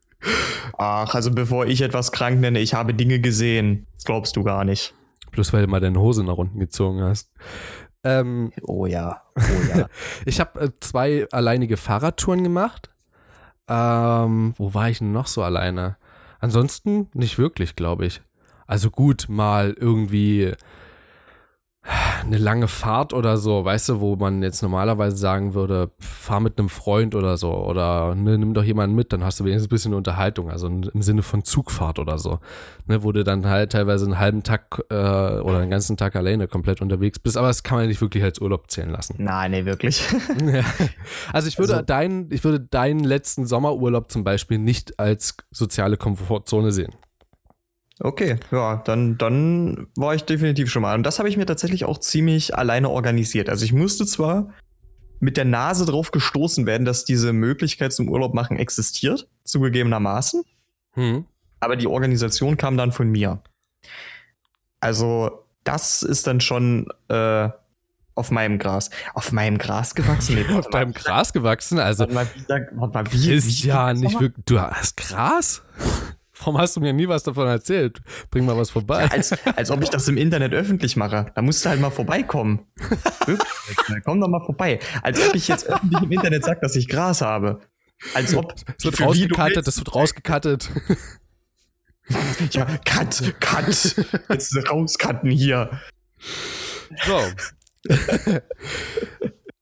Ach, 0.77 1.13
also 1.13 1.31
bevor 1.31 1.65
ich 1.67 1.81
etwas 1.81 2.11
krank 2.11 2.39
nenne, 2.39 2.59
ich 2.59 2.73
habe 2.73 2.93
Dinge 2.93 3.19
gesehen. 3.19 3.85
Das 3.95 4.05
glaubst 4.05 4.35
du 4.35 4.43
gar 4.43 4.63
nicht. 4.63 4.93
Bloß 5.31 5.51
weil 5.51 5.63
du 5.63 5.67
mal 5.67 5.81
deine 5.81 5.99
Hose 5.99 6.23
nach 6.23 6.37
unten 6.37 6.59
gezogen 6.59 7.01
hast. 7.01 7.31
Ähm, 8.05 8.51
oh 8.61 8.85
ja, 8.85 9.23
oh 9.35 9.75
ja. 9.75 9.87
ich 10.25 10.39
habe 10.39 10.59
äh, 10.61 10.69
zwei 10.79 11.27
alleinige 11.31 11.75
Fahrradtouren 11.75 12.43
gemacht. 12.43 12.91
Ähm, 13.67 14.53
wo 14.57 14.75
war 14.75 14.89
ich 14.89 14.99
denn 14.99 15.11
noch 15.11 15.25
so 15.25 15.41
alleine? 15.41 15.97
Ansonsten 16.39 17.09
nicht 17.13 17.39
wirklich, 17.39 17.75
glaube 17.75 18.05
ich. 18.05 18.21
Also 18.67 18.91
gut, 18.91 19.25
mal 19.27 19.75
irgendwie 19.79 20.53
eine 21.87 22.37
lange 22.37 22.67
Fahrt 22.67 23.13
oder 23.13 23.37
so, 23.37 23.63
weißt 23.63 23.89
du, 23.89 23.99
wo 23.99 24.15
man 24.15 24.41
jetzt 24.41 24.63
normalerweise 24.63 25.17
sagen 25.17 25.53
würde, 25.53 25.91
fahr 25.99 26.39
mit 26.39 26.57
einem 26.57 26.69
Freund 26.69 27.13
oder 27.13 27.37
so 27.37 27.53
oder 27.53 28.15
ne, 28.15 28.37
nimm 28.37 28.55
doch 28.55 28.63
jemanden 28.63 28.95
mit, 28.95 29.13
dann 29.13 29.23
hast 29.23 29.39
du 29.39 29.45
wenigstens 29.45 29.67
ein 29.67 29.69
bisschen 29.69 29.93
Unterhaltung, 29.93 30.49
also 30.49 30.67
im 30.67 31.01
Sinne 31.01 31.21
von 31.21 31.43
Zugfahrt 31.43 31.99
oder 31.99 32.17
so, 32.17 32.39
ne, 32.87 33.03
wo 33.03 33.11
du 33.11 33.23
dann 33.23 33.45
halt 33.45 33.73
teilweise 33.73 34.05
einen 34.05 34.17
halben 34.17 34.41
Tag 34.41 34.83
äh, 34.89 34.95
oder 34.95 35.59
einen 35.59 35.69
ganzen 35.69 35.95
Tag 35.95 36.15
alleine 36.15 36.47
komplett 36.47 36.81
unterwegs 36.81 37.19
bist, 37.19 37.37
aber 37.37 37.47
das 37.47 37.61
kann 37.61 37.77
man 37.77 37.87
nicht 37.87 38.01
wirklich 38.01 38.23
als 38.23 38.41
Urlaub 38.41 38.71
zählen 38.71 38.89
lassen. 38.89 39.15
Nein, 39.19 39.51
nee, 39.51 39.65
wirklich. 39.65 40.03
Also 41.31 41.47
ich 41.47 41.57
würde 41.57 41.73
also, 41.73 41.85
deinen, 41.85 42.31
ich 42.31 42.43
würde 42.43 42.59
deinen 42.59 43.03
letzten 43.03 43.45
Sommerurlaub 43.45 44.11
zum 44.11 44.23
Beispiel 44.23 44.57
nicht 44.57 44.99
als 44.99 45.35
soziale 45.51 45.97
Komfortzone 45.97 46.71
sehen. 46.71 46.93
Okay, 47.99 48.37
ja, 48.51 48.77
dann, 48.77 49.17
dann 49.17 49.87
war 49.95 50.15
ich 50.15 50.23
definitiv 50.23 50.69
schon 50.69 50.81
mal. 50.81 50.95
Und 50.95 51.03
das 51.03 51.19
habe 51.19 51.29
ich 51.29 51.37
mir 51.37 51.45
tatsächlich 51.45 51.85
auch 51.85 51.97
ziemlich 51.97 52.57
alleine 52.57 52.89
organisiert. 52.89 53.49
Also 53.49 53.63
ich 53.63 53.71
musste 53.71 54.05
zwar 54.05 54.49
mit 55.21 55.37
der 55.37 55.45
Nase 55.45 55.85
drauf 55.85 56.11
gestoßen 56.11 56.65
werden, 56.65 56.83
dass 56.85 57.05
diese 57.05 57.31
Möglichkeit 57.31 57.93
zum 57.93 58.09
Urlaub 58.09 58.33
machen 58.33 58.57
existiert, 58.57 59.29
zugegebenermaßen. 59.45 60.43
Hm. 60.91 61.25
Aber 61.61 61.77
die 61.77 61.87
Organisation 61.87 62.57
kam 62.57 62.75
dann 62.75 62.91
von 62.91 63.09
mir. 63.09 63.41
Also 64.81 65.45
das 65.63 66.03
ist 66.03 66.27
dann 66.27 66.41
schon 66.41 66.87
äh, 67.07 67.49
Auf 68.13 68.29
meinem 68.29 68.59
Gras. 68.59 68.89
Auf 69.13 69.31
meinem 69.31 69.57
Gras 69.57 69.95
gewachsen? 69.95 70.35
Nee, 70.47 70.55
Auf 70.57 70.69
deinem 70.69 70.93
Gras 70.93 71.33
gewachsen? 71.33 71.79
Also, 71.79 72.03
Warte 72.03 72.13
mal, 72.13 72.27
wie, 72.35 72.49
warte 72.49 72.93
mal, 72.93 73.11
wie, 73.11 73.31
ist 73.33 73.63
wie, 73.63 73.67
ja 73.67 73.93
nicht 73.93 74.19
wirklich. 74.19 74.45
Du 74.45 74.59
hast 74.59 74.97
Gras? 74.97 75.63
Warum 76.45 76.59
hast 76.59 76.75
du 76.75 76.79
mir 76.79 76.93
nie 76.93 77.07
was 77.07 77.23
davon 77.23 77.47
erzählt? 77.47 78.01
Bring 78.29 78.45
mal 78.45 78.55
was 78.55 78.69
vorbei. 78.69 79.09
Als, 79.09 79.31
als 79.55 79.71
ob 79.71 79.81
ich 79.81 79.89
das 79.89 80.07
im 80.07 80.15
Internet 80.15 80.53
öffentlich 80.53 80.95
mache. 80.95 81.25
Da 81.33 81.41
musst 81.41 81.65
du 81.65 81.69
halt 81.69 81.81
mal 81.81 81.89
vorbeikommen. 81.89 82.67
Komm 84.05 84.21
doch 84.21 84.27
mal 84.27 84.45
vorbei. 84.45 84.79
Als 85.01 85.19
ob 85.27 85.33
ich 85.33 85.47
jetzt 85.47 85.65
öffentlich 85.67 86.03
im 86.03 86.11
Internet 86.11 86.43
sage, 86.43 86.59
dass 86.61 86.75
ich 86.75 86.87
Gras 86.87 87.21
habe. 87.21 87.61
Als 88.13 88.35
ob. 88.35 88.55
Das 88.55 88.65
wird 88.85 88.99
willst. 89.55 89.67
das 89.67 89.77
wird 89.77 89.95
rausgekattet. 89.95 90.69
Ja, 92.51 92.65
cut, 92.85 93.33
cut. 93.39 93.95
Jetzt 94.29 94.69
rauscutten 94.69 95.31
hier. 95.31 95.81
So. 97.07 97.19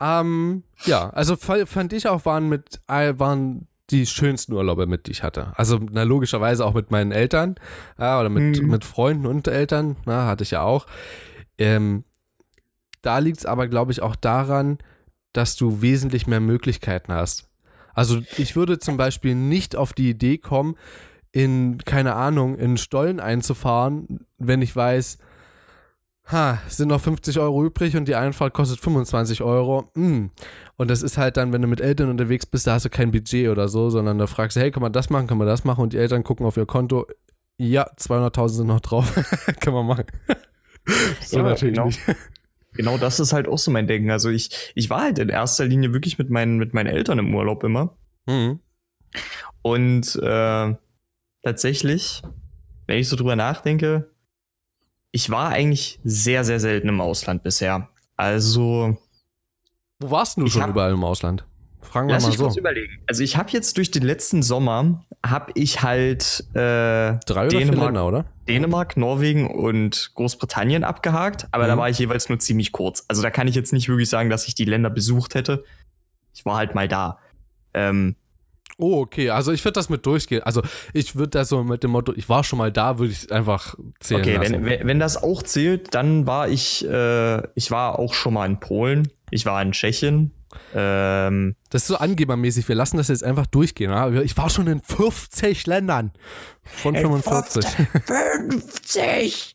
ähm, 0.01 0.63
ja, 0.83 1.09
also 1.11 1.37
fa- 1.37 1.65
fand 1.65 1.93
ich 1.93 2.09
auch, 2.09 2.25
waren 2.25 2.49
mit 2.49 2.81
waren 3.17 3.67
die 3.93 4.05
schönsten 4.05 4.53
Urlaube 4.53 4.87
mit, 4.87 5.07
die 5.07 5.11
ich 5.11 5.23
hatte. 5.23 5.53
Also 5.55 5.79
na, 5.91 6.03
logischerweise 6.03 6.65
auch 6.65 6.73
mit 6.73 6.91
meinen 6.91 7.11
Eltern 7.11 7.55
ja, 7.97 8.19
oder 8.19 8.29
mit, 8.29 8.61
Mhm. 8.61 8.69
mit 8.69 8.83
Freunden 8.83 9.25
und 9.25 9.47
Eltern, 9.47 9.95
na, 10.05 10.25
hatte 10.27 10.43
ich 10.43 10.51
ja 10.51 10.61
auch. 10.63 10.87
Ähm, 11.57 12.03
da 13.01 13.19
liegt 13.19 13.37
es 13.39 13.45
aber, 13.45 13.67
glaube 13.67 13.91
ich, 13.91 14.01
auch 14.01 14.15
daran, 14.15 14.79
dass 15.33 15.55
du 15.55 15.81
wesentlich 15.81 16.27
mehr 16.27 16.39
Möglichkeiten 16.39 17.13
hast. 17.13 17.49
Also 17.93 18.19
ich 18.37 18.55
würde 18.55 18.79
zum 18.79 18.97
Beispiel 18.97 19.35
nicht 19.35 19.75
auf 19.75 19.93
die 19.93 20.09
Idee 20.09 20.37
kommen, 20.37 20.75
in, 21.31 21.77
keine 21.79 22.15
Ahnung, 22.15 22.57
in 22.57 22.77
Stollen 22.77 23.19
einzufahren, 23.19 24.25
wenn 24.37 24.61
ich 24.61 24.75
weiß, 24.75 25.17
ha, 26.31 26.61
sind 26.67 26.89
noch 26.89 27.01
50 27.01 27.39
Euro 27.39 27.65
übrig 27.65 27.95
und 27.95 28.07
die 28.07 28.15
Einfahrt 28.15 28.53
kostet 28.53 28.79
25 28.79 29.41
Euro. 29.41 29.91
Hm. 29.95 30.31
Und 30.77 30.89
das 30.89 31.01
ist 31.01 31.17
halt 31.17 31.37
dann, 31.37 31.53
wenn 31.53 31.61
du 31.61 31.67
mit 31.67 31.81
Eltern 31.81 32.09
unterwegs 32.09 32.45
bist, 32.45 32.67
da 32.67 32.73
hast 32.73 32.85
du 32.85 32.89
kein 32.89 33.11
Budget 33.11 33.49
oder 33.49 33.67
so, 33.67 33.89
sondern 33.89 34.17
da 34.17 34.27
fragst 34.27 34.57
du, 34.57 34.61
hey, 34.61 34.71
kann 34.71 34.81
man 34.81 34.93
das 34.93 35.09
machen, 35.09 35.27
kann 35.27 35.37
man 35.37 35.47
das 35.47 35.63
machen? 35.63 35.81
Und 35.81 35.93
die 35.93 35.97
Eltern 35.97 36.23
gucken 36.23 36.45
auf 36.45 36.57
ihr 36.57 36.65
Konto, 36.65 37.07
ja, 37.57 37.89
200.000 37.97 38.49
sind 38.49 38.67
noch 38.67 38.79
drauf, 38.79 39.13
kann 39.59 39.73
man 39.73 39.85
machen. 39.85 40.05
so 41.21 41.37
Ja, 41.37 41.43
natürlich 41.43 41.75
genau. 41.75 41.87
nicht. 41.87 41.99
Genau 42.75 42.97
das 42.97 43.19
ist 43.19 43.33
halt 43.33 43.47
auch 43.47 43.59
so 43.59 43.69
mein 43.69 43.85
Denken. 43.85 44.09
Also 44.09 44.31
ich, 44.31 44.71
ich 44.73 44.89
war 44.89 45.01
halt 45.01 45.19
in 45.19 45.29
erster 45.29 45.65
Linie 45.65 45.93
wirklich 45.93 46.17
mit 46.17 46.31
meinen, 46.31 46.57
mit 46.57 46.73
meinen 46.73 46.87
Eltern 46.87 47.19
im 47.19 47.35
Urlaub 47.35 47.63
immer. 47.63 47.95
Mhm. 48.25 48.61
Und 49.61 50.15
äh, 50.15 50.75
tatsächlich, 51.43 52.23
wenn 52.87 52.97
ich 52.97 53.07
so 53.09 53.15
drüber 53.15 53.35
nachdenke, 53.35 54.09
ich 55.13 55.29
war 55.29 55.49
eigentlich 55.49 55.99
sehr, 56.03 56.43
sehr 56.43 56.59
selten 56.59 56.89
im 56.89 56.99
Ausland 56.99 57.43
bisher. 57.43 57.87
Also, 58.17 58.97
Wo 59.99 60.11
warst 60.11 60.37
du 60.37 60.45
Ich 60.45 60.51
schon 60.53 60.63
hab- 60.63 60.71
überall 60.71 60.91
im 60.91 61.03
Ausland? 61.05 61.45
Fragen 61.81 62.07
wir 62.07 62.13
lass 62.15 62.23
mal 62.23 62.29
mich 62.29 62.37
so. 62.37 62.45
kurz 62.45 62.57
überlegen. 62.57 62.93
Also 63.07 63.23
ich 63.23 63.37
habe 63.37 63.49
jetzt 63.51 63.77
durch 63.77 63.91
den 63.91 64.03
letzten 64.03 64.41
Sommer, 64.41 65.03
habe 65.23 65.51
ich 65.55 65.83
halt 65.83 66.43
äh, 66.55 67.19
Drei 67.25 67.47
Dänemark, 67.49 67.85
Länder, 67.87 68.07
oder? 68.07 68.25
Dänemark, 68.47 68.97
Norwegen 68.97 69.49
und 69.51 70.11
Großbritannien 70.15 70.83
abgehakt, 70.83 71.47
aber 71.51 71.67
da 71.67 71.75
Mhm. 71.75 71.79
war 71.79 71.89
ich 71.89 71.99
jeweils 71.99 72.29
nur 72.29 72.39
ziemlich 72.39 72.71
kurz. 72.71 73.05
Also 73.09 73.21
da 73.21 73.29
kann 73.29 73.47
ich 73.47 73.53
jetzt 73.55 73.73
nicht 73.73 73.87
wirklich 73.89 74.09
sagen, 74.09 74.29
dass 74.29 74.47
ich 74.47 74.55
die 74.55 74.65
Länder 74.65 74.89
besucht 74.89 75.35
hätte. 75.35 75.63
Ich 76.33 76.45
war 76.45 76.55
halt 76.57 76.73
mal 76.73 76.87
da. 76.87 77.19
Ähm, 77.75 78.15
Oh, 78.77 79.01
okay. 79.01 79.29
Also 79.29 79.51
ich 79.51 79.63
würde 79.63 79.73
das 79.73 79.89
mit 79.89 80.05
durchgehen. 80.05 80.43
Also 80.43 80.61
ich 80.93 81.15
würde 81.15 81.29
das 81.29 81.49
so 81.49 81.63
mit 81.63 81.83
dem 81.83 81.91
Motto, 81.91 82.13
ich 82.15 82.27
war 82.29 82.43
schon 82.43 82.57
mal 82.59 82.71
da, 82.71 82.97
würde 82.99 83.13
ich 83.13 83.31
einfach 83.31 83.75
zählen 83.99 84.21
okay, 84.21 84.35
lassen. 84.37 84.53
wenn, 84.53 84.65
wenn 84.65 84.87
wenn 84.87 84.99
das 84.99 85.21
auch 85.21 85.43
zählt, 85.43 85.93
dann 85.93 86.25
war 86.27 86.47
ich, 86.49 86.87
äh, 86.87 87.47
ich 87.55 87.71
war 87.71 87.99
auch 87.99 88.13
schon 88.13 88.33
mal 88.33 88.45
in 88.45 88.59
Polen, 88.59 89.09
ich 89.31 89.45
war 89.45 89.61
in 89.61 89.71
Tschechien. 89.71 90.31
Ähm, 90.75 91.55
Das 91.69 91.83
ist 91.83 91.87
so 91.87 91.97
angebermäßig. 91.97 92.67
Wir 92.67 92.75
lassen 92.75 92.97
das 92.97 93.07
jetzt 93.07 93.23
einfach 93.23 93.47
durchgehen. 93.47 93.89
Ja? 93.89 94.09
Ich 94.21 94.37
war 94.37 94.49
schon 94.49 94.67
in 94.67 94.81
50 94.81 95.65
Ländern 95.65 96.11
von 96.63 96.95
45. 96.95 97.65
50! 98.05 99.52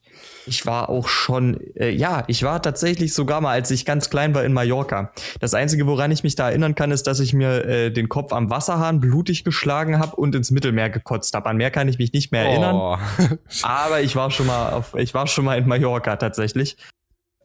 Ich 0.48 0.66
war 0.66 0.88
auch 0.88 1.08
schon, 1.08 1.60
äh, 1.76 1.90
ja, 1.90 2.24
ich 2.26 2.42
war 2.42 2.62
tatsächlich 2.62 3.14
sogar 3.14 3.40
mal, 3.40 3.52
als 3.52 3.70
ich 3.70 3.84
ganz 3.84 4.10
klein 4.10 4.34
war, 4.34 4.44
in 4.44 4.52
Mallorca. 4.52 5.12
Das 5.40 5.54
Einzige, 5.54 5.86
woran 5.86 6.10
ich 6.10 6.22
mich 6.22 6.34
da 6.34 6.48
erinnern 6.48 6.74
kann, 6.74 6.90
ist, 6.90 7.06
dass 7.06 7.20
ich 7.20 7.34
mir 7.34 7.64
äh, 7.64 7.90
den 7.90 8.08
Kopf 8.08 8.32
am 8.32 8.50
Wasserhahn 8.50 9.00
blutig 9.00 9.44
geschlagen 9.44 9.98
habe 9.98 10.16
und 10.16 10.34
ins 10.34 10.50
Mittelmeer 10.50 10.90
gekotzt 10.90 11.34
habe. 11.34 11.48
An 11.50 11.58
mehr 11.58 11.70
kann 11.70 11.88
ich 11.88 11.98
mich 11.98 12.12
nicht 12.12 12.32
mehr 12.32 12.44
erinnern. 12.48 12.74
Oh. 12.74 12.98
Aber 13.62 14.00
ich 14.00 14.16
war 14.16 14.30
schon 14.30 14.46
mal 14.46 14.72
auf, 14.72 14.94
ich 14.94 15.14
war 15.14 15.26
schon 15.26 15.44
mal 15.44 15.58
in 15.58 15.68
Mallorca 15.68 16.16
tatsächlich. 16.16 16.76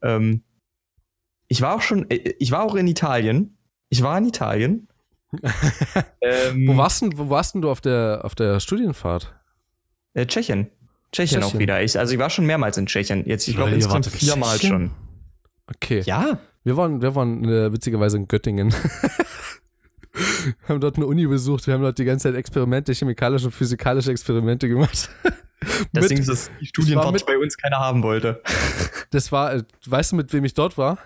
Ähm, 0.02 0.44
ich 1.48 1.62
war 1.62 1.76
auch 1.76 1.82
schon, 1.82 2.10
äh, 2.10 2.34
ich 2.40 2.52
war 2.52 2.64
auch 2.64 2.76
in 2.76 2.88
Italien. 2.88 3.58
Ich 3.90 4.02
war 4.02 4.18
in 4.18 4.26
Italien. 4.26 4.88
ähm, 6.22 6.68
Wo 6.68 6.78
warst 6.78 7.02
denn, 7.02 7.18
wo 7.18 7.30
warst 7.30 7.56
denn 7.56 7.62
du 7.62 7.70
auf 7.70 7.82
der, 7.82 8.22
auf 8.24 8.36
der 8.36 8.60
Studienfahrt? 8.60 9.34
Äh, 10.14 10.26
Tschechien. 11.14 11.40
Tschechien. 11.40 11.44
auch 11.44 11.48
Tschechien. 11.48 11.60
wieder. 11.60 11.82
Ich, 11.84 11.98
also 11.98 12.14
ich 12.14 12.20
war 12.20 12.30
schon 12.30 12.46
mehrmals 12.46 12.78
in 12.78 12.88
Tschechien. 12.88 13.26
Jetzt, 13.26 13.48
ich 13.48 13.56
glaube, 13.56 13.72
insgesamt 13.72 14.08
viermal 14.08 14.60
schon. 14.60 14.92
Okay. 15.68 16.02
Ja. 16.06 16.40
Wir 16.64 16.78
waren, 16.78 17.02
wir 17.02 17.16
waren 17.16 17.44
äh, 17.46 17.72
witzigerweise 17.72 18.18
in 18.18 18.28
Göttingen. 18.28 18.74
wir 20.14 20.70
haben 20.70 20.82
dort 20.82 20.98
eine 20.98 21.06
Uni 21.06 21.26
besucht. 21.28 21.68
Wir 21.68 21.74
haben 21.74 21.82
dort 21.82 21.98
die 21.98 22.06
ganze 22.06 22.30
Zeit 22.30 22.36
Experimente, 22.38 22.94
chemikalische 22.94 23.46
und 23.48 23.52
physikalische 23.52 24.12
Experimente 24.12 24.68
gemacht. 24.68 25.10
Deswegen 25.96 26.22
ist 26.22 26.30
das 26.30 26.52
Studienfahrt, 26.62 27.26
bei 27.26 27.38
uns 27.38 27.58
keiner 27.58 27.78
haben 27.78 28.04
wollte. 28.04 28.42
das 29.12 29.32
war, 29.32 29.54
äh, 29.54 29.64
weißt 29.86 30.12
du, 30.12 30.18
mit 30.18 30.34
wem 30.34 30.44
ich 30.44 30.54
dort 30.54 30.78
war? 30.78 30.98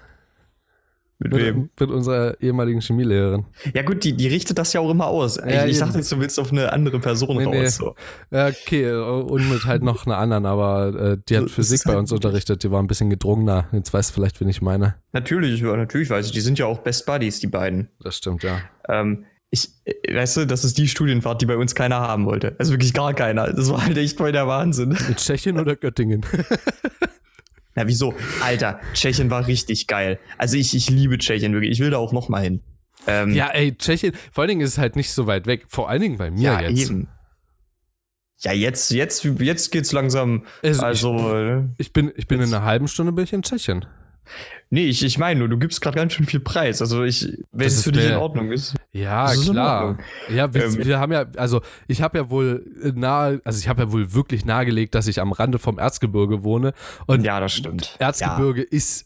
Mit 1.19 1.33
Mit, 1.33 1.41
wem? 1.41 1.69
mit 1.79 1.89
unserer 1.89 2.39
ehemaligen 2.41 2.79
Chemielehrerin. 2.79 3.45
Ja 3.73 3.81
gut, 3.81 4.03
die, 4.03 4.13
die 4.15 4.27
richtet 4.27 4.59
das 4.59 4.73
ja 4.73 4.81
auch 4.81 4.91
immer 4.91 5.07
aus. 5.07 5.37
Ja, 5.37 5.65
ich, 5.65 5.79
dachte 5.79 5.97
jetzt, 5.97 6.11
du 6.11 6.19
willst 6.19 6.39
auf 6.39 6.51
eine 6.51 6.71
andere 6.71 6.99
Person 6.99 7.37
Nee, 7.37 7.45
nee. 7.47 7.63
raus. 7.63 7.77
So. 7.77 7.95
Ja, 8.29 8.47
okay, 8.47 8.93
und 8.93 9.49
mit 9.49 9.65
halt 9.65 9.81
noch 9.81 10.05
einer 10.05 10.17
anderen, 10.17 10.45
aber 10.45 11.13
äh, 11.13 11.17
die 11.27 11.37
hat 11.37 11.45
Das 11.45 11.51
Physik 11.53 11.81
bei 11.85 11.91
halt 11.91 12.01
uns 12.01 12.11
unterrichtet, 12.11 12.63
die 12.63 12.69
war 12.69 12.83
ein 12.83 12.87
bisschen 12.87 13.09
gedrungener. 13.09 13.67
Jetzt 13.71 13.91
weißt 13.93 14.11
du 14.11 14.13
vielleicht, 14.13 14.39
wen 14.41 14.47
ich 14.47 14.61
meine. 14.61 14.95
Natürlich, 15.11 15.61
natürlich 15.63 16.09
weiß 16.11 16.27
ich. 16.27 16.33
Die 16.33 16.41
sind 16.41 16.59
ja 16.59 16.67
auch 16.67 16.79
Best 16.79 17.07
Buddies, 17.07 17.39
die 17.39 17.47
beiden. 17.47 17.89
Das 17.99 18.17
stimmt, 18.17 18.43
ja. 18.43 18.59
Ähm, 18.87 19.25
ich, 19.49 19.69
äh, 19.85 20.13
weißt 20.13 20.37
du, 20.37 20.45
das 20.45 20.63
ist 20.65 20.77
die 20.77 20.87
Studienfahrt, 20.87 21.41
die 21.41 21.47
bei 21.47 21.57
uns 21.57 21.73
keiner 21.73 21.99
haben 21.99 22.25
wollte. 22.27 22.55
Also 22.59 22.73
wirklich 22.73 22.93
gar 22.93 23.13
keiner. 23.15 23.51
Das 23.53 23.71
war 23.71 23.83
halt 23.83 23.97
echt 23.97 24.17
voll 24.17 24.31
der 24.33 24.47
Wahnsinn. 24.47 24.95
In 25.07 25.15
Tschechien 25.15 25.59
oder 25.59 25.75
Göttingen? 25.75 26.23
Na, 27.77 27.85
wieso? 27.87 28.15
Alter, 28.41 28.79
Tschechien 28.93 29.29
war 29.29 29.45
richtig 29.45 29.85
geil. 29.85 30.17
Also 30.39 30.57
ich, 30.57 30.75
ich 30.75 30.89
liebe 30.89 31.19
Tschechien 31.19 31.53
wirklich. 31.53 31.73
Ich 31.73 31.79
will 31.79 31.91
da 31.91 31.97
auch 31.97 32.11
noch 32.11 32.27
mal 32.27 32.41
hin. 32.41 32.63
Ähm, 33.05 33.35
ja, 33.35 33.49
ey, 33.49 33.77
Tschechien, 33.77 34.13
vor 34.31 34.41
allen 34.41 34.49
Dingen 34.49 34.61
ist 34.61 34.71
es 34.71 34.77
halt 34.79 34.95
nicht 34.95 35.11
so 35.11 35.27
weit 35.27 35.45
weg. 35.45 35.65
Vor 35.67 35.87
allen 35.87 36.01
Dingen 36.01 36.17
bei 36.17 36.31
mir 36.31 36.41
ja, 36.41 36.61
jetzt. 36.61 36.89
eben. 36.89 37.07
Ja, 38.39 38.51
jetzt, 38.51 38.89
jetzt, 38.89 39.23
jetzt 39.23 39.71
geht's 39.71 39.91
langsam. 39.91 40.47
Also, 40.63 40.81
Also, 40.83 41.35
äh, 41.35 41.63
Ich 41.77 41.93
bin, 41.93 42.11
ich 42.15 42.25
bin 42.25 42.41
in 42.41 42.51
einer 42.51 42.65
halben 42.65 42.87
Stunde 42.87 43.11
bin 43.11 43.25
ich 43.25 43.33
in 43.33 43.43
Tschechien. 43.43 43.85
Nee, 44.69 44.85
ich, 44.85 45.03
ich 45.03 45.17
meine 45.17 45.39
nur, 45.39 45.49
du 45.49 45.57
gibst 45.57 45.81
gerade 45.81 45.95
ganz 45.95 46.13
schön 46.13 46.25
viel 46.25 46.39
Preis. 46.39 46.81
Also 46.81 47.03
ich, 47.03 47.37
wenn 47.51 47.67
es 47.67 47.83
für 47.83 47.91
dich 47.91 48.05
in 48.09 48.15
Ordnung 48.15 48.51
ist. 48.51 48.75
Ja, 48.91 49.31
ist 49.31 49.49
klar. 49.51 49.97
Ja, 50.29 50.53
wir, 50.53 50.65
Ähm, 50.65 50.85
wir 50.85 50.99
haben 50.99 51.11
ja, 51.11 51.25
also 51.37 51.61
ich 51.87 52.01
habe 52.01 52.17
ja 52.17 52.29
wohl 52.29 52.65
nahe, 52.95 53.41
also 53.43 53.59
ich 53.59 53.67
habe 53.67 53.83
ja 53.83 53.91
wohl 53.91 54.13
wirklich 54.13 54.45
nahegelegt, 54.45 54.95
dass 54.95 55.07
ich 55.07 55.21
am 55.21 55.31
Rande 55.31 55.59
vom 55.59 55.77
Erzgebirge 55.79 56.43
wohne. 56.43 56.73
Und 57.05 57.23
ja, 57.23 57.39
das 57.39 57.53
stimmt. 57.53 57.95
Erzgebirge 57.99 58.61
ist 58.63 59.05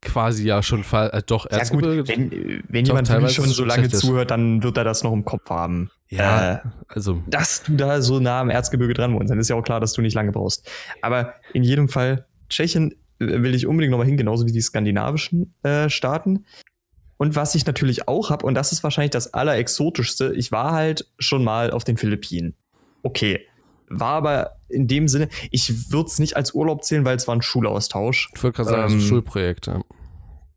quasi 0.00 0.44
ja 0.46 0.62
schon 0.62 0.84
äh, 0.92 1.22
doch 1.24 1.46
Ja, 1.50 1.58
ja 1.58 1.64
gut, 1.68 1.84
Erzgebirge. 1.84 2.08
wenn, 2.08 2.32
äh, 2.32 2.62
wenn 2.68 2.84
jemand 2.84 3.08
wirklich 3.08 3.32
schon 3.34 3.48
so 3.48 3.64
lange 3.64 3.88
zuhört, 3.88 4.30
dann 4.32 4.62
wird 4.62 4.76
er 4.76 4.84
das 4.84 5.02
noch 5.04 5.12
im 5.12 5.24
Kopf 5.24 5.48
haben. 5.48 5.90
ja, 6.08 6.54
Äh, 6.54 6.58
also 6.88 7.22
dass 7.28 7.62
du 7.62 7.76
da 7.76 8.02
so 8.02 8.18
nah 8.18 8.40
am 8.40 8.50
Erzgebirge 8.50 8.94
dran 8.94 9.14
wohnst, 9.14 9.30
dann 9.30 9.38
ist 9.38 9.48
ja 9.48 9.56
auch 9.56 9.62
klar, 9.62 9.78
dass 9.80 9.92
du 9.92 10.02
nicht 10.02 10.14
lange 10.14 10.32
brauchst. 10.32 10.68
Aber 11.02 11.34
in 11.52 11.62
jedem 11.62 11.88
Fall, 11.88 12.26
Tschechien 12.48 12.90
äh, 12.90 12.96
will 13.28 13.54
ich 13.54 13.66
unbedingt 13.66 13.90
nochmal 13.90 14.06
hin, 14.06 14.16
genauso 14.16 14.46
wie 14.46 14.52
die 14.52 14.60
skandinavischen 14.60 15.54
äh, 15.62 15.88
Staaten. 15.88 16.44
Und 17.16 17.36
was 17.36 17.54
ich 17.54 17.66
natürlich 17.66 18.08
auch 18.08 18.30
habe, 18.30 18.44
und 18.46 18.54
das 18.54 18.72
ist 18.72 18.82
wahrscheinlich 18.82 19.12
das 19.12 19.32
Allerexotischste, 19.32 20.32
ich 20.34 20.50
war 20.50 20.72
halt 20.72 21.08
schon 21.18 21.44
mal 21.44 21.70
auf 21.70 21.84
den 21.84 21.96
Philippinen. 21.96 22.56
Okay. 23.02 23.46
War 23.88 24.14
aber 24.14 24.56
in 24.68 24.88
dem 24.88 25.06
Sinne, 25.06 25.28
ich 25.50 25.92
würde 25.92 26.08
es 26.08 26.18
nicht 26.18 26.36
als 26.36 26.54
Urlaub 26.54 26.82
zählen, 26.82 27.04
weil 27.04 27.16
es 27.16 27.28
war 27.28 27.36
ein 27.36 27.42
Schulaustausch. 27.42 28.30
ich 28.34 28.42
würde 28.42 28.56
gerade 28.56 28.70
sagen, 28.70 28.92
ähm, 28.94 29.00
Schulprojekt. 29.00 29.66
Ja. 29.66 29.82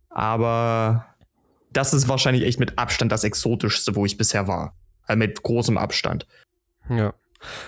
Aber 0.10 1.06
das 1.72 1.94
ist 1.94 2.08
wahrscheinlich 2.08 2.46
echt 2.46 2.60
mit 2.60 2.80
Abstand 2.80 3.12
das 3.12 3.24
Exotischste, 3.24 3.96
wo 3.96 4.06
ich 4.06 4.18
bisher 4.18 4.48
war. 4.48 4.76
Also 5.04 5.20
mit 5.20 5.44
großem 5.44 5.78
Abstand. 5.78 6.26
ja. 6.90 7.14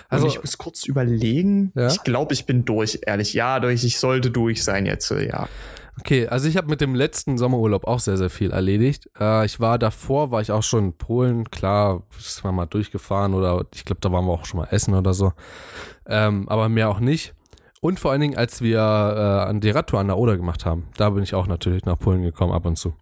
Also 0.08 0.26
Also, 0.26 0.36
ich 0.36 0.42
muss 0.42 0.58
kurz 0.58 0.84
überlegen. 0.84 1.72
Ja? 1.74 1.88
Ich 1.88 2.02
glaube, 2.02 2.34
ich 2.34 2.46
bin 2.46 2.64
durch, 2.64 3.00
ehrlich. 3.06 3.34
Ja, 3.34 3.60
durch, 3.60 3.84
ich 3.84 3.98
sollte 3.98 4.30
durch 4.30 4.64
sein 4.64 4.86
jetzt, 4.86 5.10
äh, 5.10 5.28
ja. 5.28 5.48
okay, 5.98 6.26
also 6.28 6.48
ich 6.48 6.56
habe 6.56 6.68
mit 6.68 6.80
dem 6.80 6.94
letzten 6.94 7.38
Sommerurlaub 7.38 7.86
auch 7.86 8.00
sehr, 8.00 8.16
sehr 8.16 8.30
viel 8.30 8.50
erledigt. 8.50 9.10
Äh, 9.18 9.46
ich 9.46 9.60
war 9.60 9.78
davor, 9.78 10.30
war 10.30 10.40
ich 10.40 10.52
auch 10.52 10.62
schon 10.62 10.86
in 10.86 10.92
Polen, 10.92 11.50
klar, 11.50 12.02
ist 12.18 12.44
man 12.44 12.54
mal 12.54 12.66
durchgefahren 12.66 13.34
oder 13.34 13.64
ich 13.74 13.84
glaube, 13.84 14.00
da 14.00 14.12
waren 14.12 14.24
wir 14.26 14.32
auch 14.32 14.44
schon 14.44 14.60
mal 14.60 14.68
essen 14.70 14.94
oder 14.94 15.14
so. 15.14 15.32
Ähm, 16.06 16.48
aber 16.48 16.68
mehr 16.68 16.88
auch 16.88 17.00
nicht. 17.00 17.34
Und 17.80 18.00
vor 18.00 18.10
allen 18.10 18.20
Dingen, 18.20 18.36
als 18.36 18.60
wir 18.60 18.78
äh, 18.78 19.48
an 19.48 19.60
die 19.60 19.70
Radtour 19.70 20.00
an 20.00 20.08
der 20.08 20.18
Oder 20.18 20.36
gemacht 20.36 20.66
haben. 20.66 20.88
Da 20.96 21.10
bin 21.10 21.22
ich 21.22 21.34
auch 21.34 21.46
natürlich 21.46 21.84
nach 21.84 21.98
Polen 21.98 22.22
gekommen, 22.22 22.52
ab 22.52 22.66
und 22.66 22.76
zu. 22.76 22.94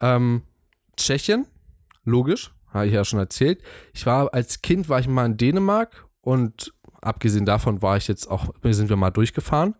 Ähm, 0.00 0.42
Tschechien, 0.96 1.46
logisch, 2.04 2.52
habe 2.72 2.86
ich 2.86 2.92
ja 2.92 3.04
schon 3.04 3.18
erzählt. 3.18 3.62
Ich 3.92 4.06
war 4.06 4.32
als 4.32 4.62
Kind, 4.62 4.88
war 4.88 5.00
ich 5.00 5.08
mal 5.08 5.26
in 5.26 5.36
Dänemark 5.36 6.06
und 6.20 6.72
abgesehen 7.00 7.46
davon 7.46 7.82
war 7.82 7.96
ich 7.96 8.08
jetzt 8.08 8.30
auch, 8.30 8.48
sind 8.62 8.88
wir 8.88 8.96
mal 8.96 9.10
durchgefahren. 9.10 9.74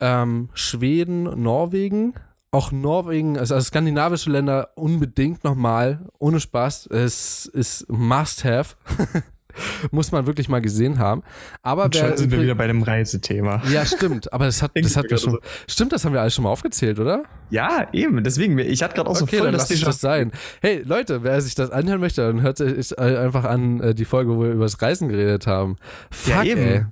Ähm, 0.00 0.50
Schweden, 0.54 1.42
Norwegen, 1.42 2.14
auch 2.50 2.70
Norwegen, 2.72 3.38
also, 3.38 3.54
also 3.54 3.66
skandinavische 3.66 4.30
Länder 4.30 4.70
unbedingt 4.76 5.44
nochmal, 5.44 6.06
ohne 6.18 6.40
Spaß. 6.40 6.86
Es 6.86 7.46
ist 7.46 7.88
Must-Have. 7.88 8.76
Muss 9.90 10.12
man 10.12 10.26
wirklich 10.26 10.48
mal 10.48 10.60
gesehen 10.60 10.98
haben. 10.98 11.22
Aber 11.62 11.84
Und 11.84 11.96
schon 11.96 12.16
sind 12.16 12.30
wir 12.30 12.40
wieder 12.42 12.54
bei 12.54 12.66
dem 12.66 12.82
Reisethema. 12.82 13.62
Ja, 13.72 13.84
stimmt. 13.86 14.32
Aber 14.32 14.46
das 14.46 14.62
hat, 14.62 14.72
das 14.74 14.96
hat 14.96 15.10
wir 15.10 15.18
schon. 15.18 15.38
Stimmt, 15.68 15.92
das 15.92 16.04
haben 16.04 16.12
wir 16.12 16.20
alles 16.20 16.34
schon 16.34 16.44
mal 16.44 16.50
aufgezählt, 16.50 16.98
oder? 16.98 17.22
Ja, 17.50 17.88
eben. 17.92 18.22
Deswegen, 18.24 18.58
ich 18.58 18.82
hatte 18.82 18.94
gerade 18.94 19.08
auch 19.10 19.20
okay, 19.20 19.36
so 19.36 19.36
voll 19.42 19.46
dann 19.46 19.52
das 19.52 19.70
lass 19.70 19.80
das 19.80 20.00
sein. 20.00 20.32
Hey, 20.60 20.82
Leute, 20.84 21.22
wer 21.22 21.40
sich 21.40 21.54
das 21.54 21.70
anhören 21.70 22.00
möchte, 22.00 22.22
dann 22.26 22.42
hört 22.42 22.58
sich 22.58 22.98
einfach 22.98 23.44
an 23.44 23.80
äh, 23.80 23.94
die 23.94 24.04
Folge, 24.04 24.36
wo 24.36 24.42
wir 24.42 24.50
über 24.52 24.64
das 24.64 24.80
Reisen 24.82 25.08
geredet 25.08 25.46
haben. 25.46 25.76
Fuck, 26.10 26.34
Ja, 26.34 26.42
eben. 26.44 26.60
ey. 26.60 26.84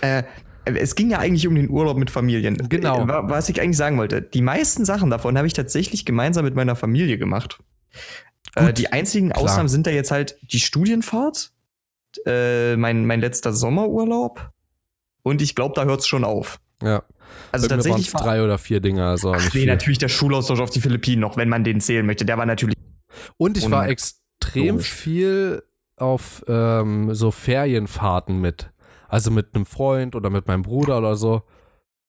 Äh, 0.00 0.22
es 0.64 0.94
ging 0.96 1.10
ja 1.10 1.18
eigentlich 1.18 1.46
um 1.46 1.54
den 1.54 1.70
Urlaub 1.70 1.96
mit 1.96 2.10
Familien. 2.10 2.56
Genau. 2.68 3.04
Äh, 3.04 3.08
wa- 3.08 3.24
Was 3.28 3.48
ich 3.48 3.60
eigentlich 3.60 3.76
sagen 3.76 3.98
wollte, 3.98 4.20
die 4.22 4.42
meisten 4.42 4.84
Sachen 4.84 5.10
davon 5.10 5.36
habe 5.36 5.46
ich 5.46 5.52
tatsächlich 5.52 6.04
gemeinsam 6.04 6.44
mit 6.44 6.56
meiner 6.56 6.74
Familie 6.74 7.18
gemacht. 7.18 7.58
Äh, 8.56 8.66
Gut, 8.66 8.78
die 8.78 8.92
einzigen 8.92 9.30
klar. 9.30 9.44
Ausnahmen 9.44 9.68
sind 9.68 9.86
da 9.86 9.90
jetzt 9.90 10.10
halt 10.10 10.38
die 10.42 10.58
Studienfahrt, 10.60 11.52
äh, 12.24 12.76
mein, 12.76 13.06
mein 13.06 13.20
letzter 13.20 13.52
Sommerurlaub 13.52 14.50
und 15.22 15.42
ich 15.42 15.54
glaube, 15.54 15.74
da 15.74 15.84
hört 15.84 16.00
es 16.00 16.06
schon 16.06 16.24
auf. 16.24 16.60
Ja. 16.82 17.02
Also 17.52 17.68
Bei 17.68 17.74
tatsächlich 17.74 18.12
waren's 18.12 18.24
drei 18.24 18.42
oder 18.44 18.58
vier 18.58 18.80
Dinge, 18.80 19.06
also 19.06 19.32
Ach, 19.32 19.42
nee, 19.42 19.50
viel. 19.50 19.66
natürlich 19.66 19.98
der 19.98 20.08
Schulaustausch 20.08 20.60
auf 20.60 20.70
die 20.70 20.80
Philippinen 20.80 21.20
noch, 21.20 21.36
wenn 21.36 21.48
man 21.48 21.64
den 21.64 21.80
zählen 21.80 22.06
möchte. 22.06 22.24
Der 22.24 22.38
war 22.38 22.46
natürlich. 22.46 22.76
Und 23.36 23.56
ich 23.56 23.70
war 23.70 23.88
extrem 23.88 24.76
Logisch. 24.76 24.92
viel 24.92 25.62
auf 25.96 26.44
ähm, 26.46 27.14
so 27.14 27.30
Ferienfahrten 27.30 28.40
mit. 28.40 28.70
Also 29.08 29.30
mit 29.30 29.54
einem 29.54 29.66
Freund 29.66 30.14
oder 30.14 30.30
mit 30.30 30.46
meinem 30.46 30.62
Bruder 30.62 30.98
oder 30.98 31.16
so. 31.16 31.42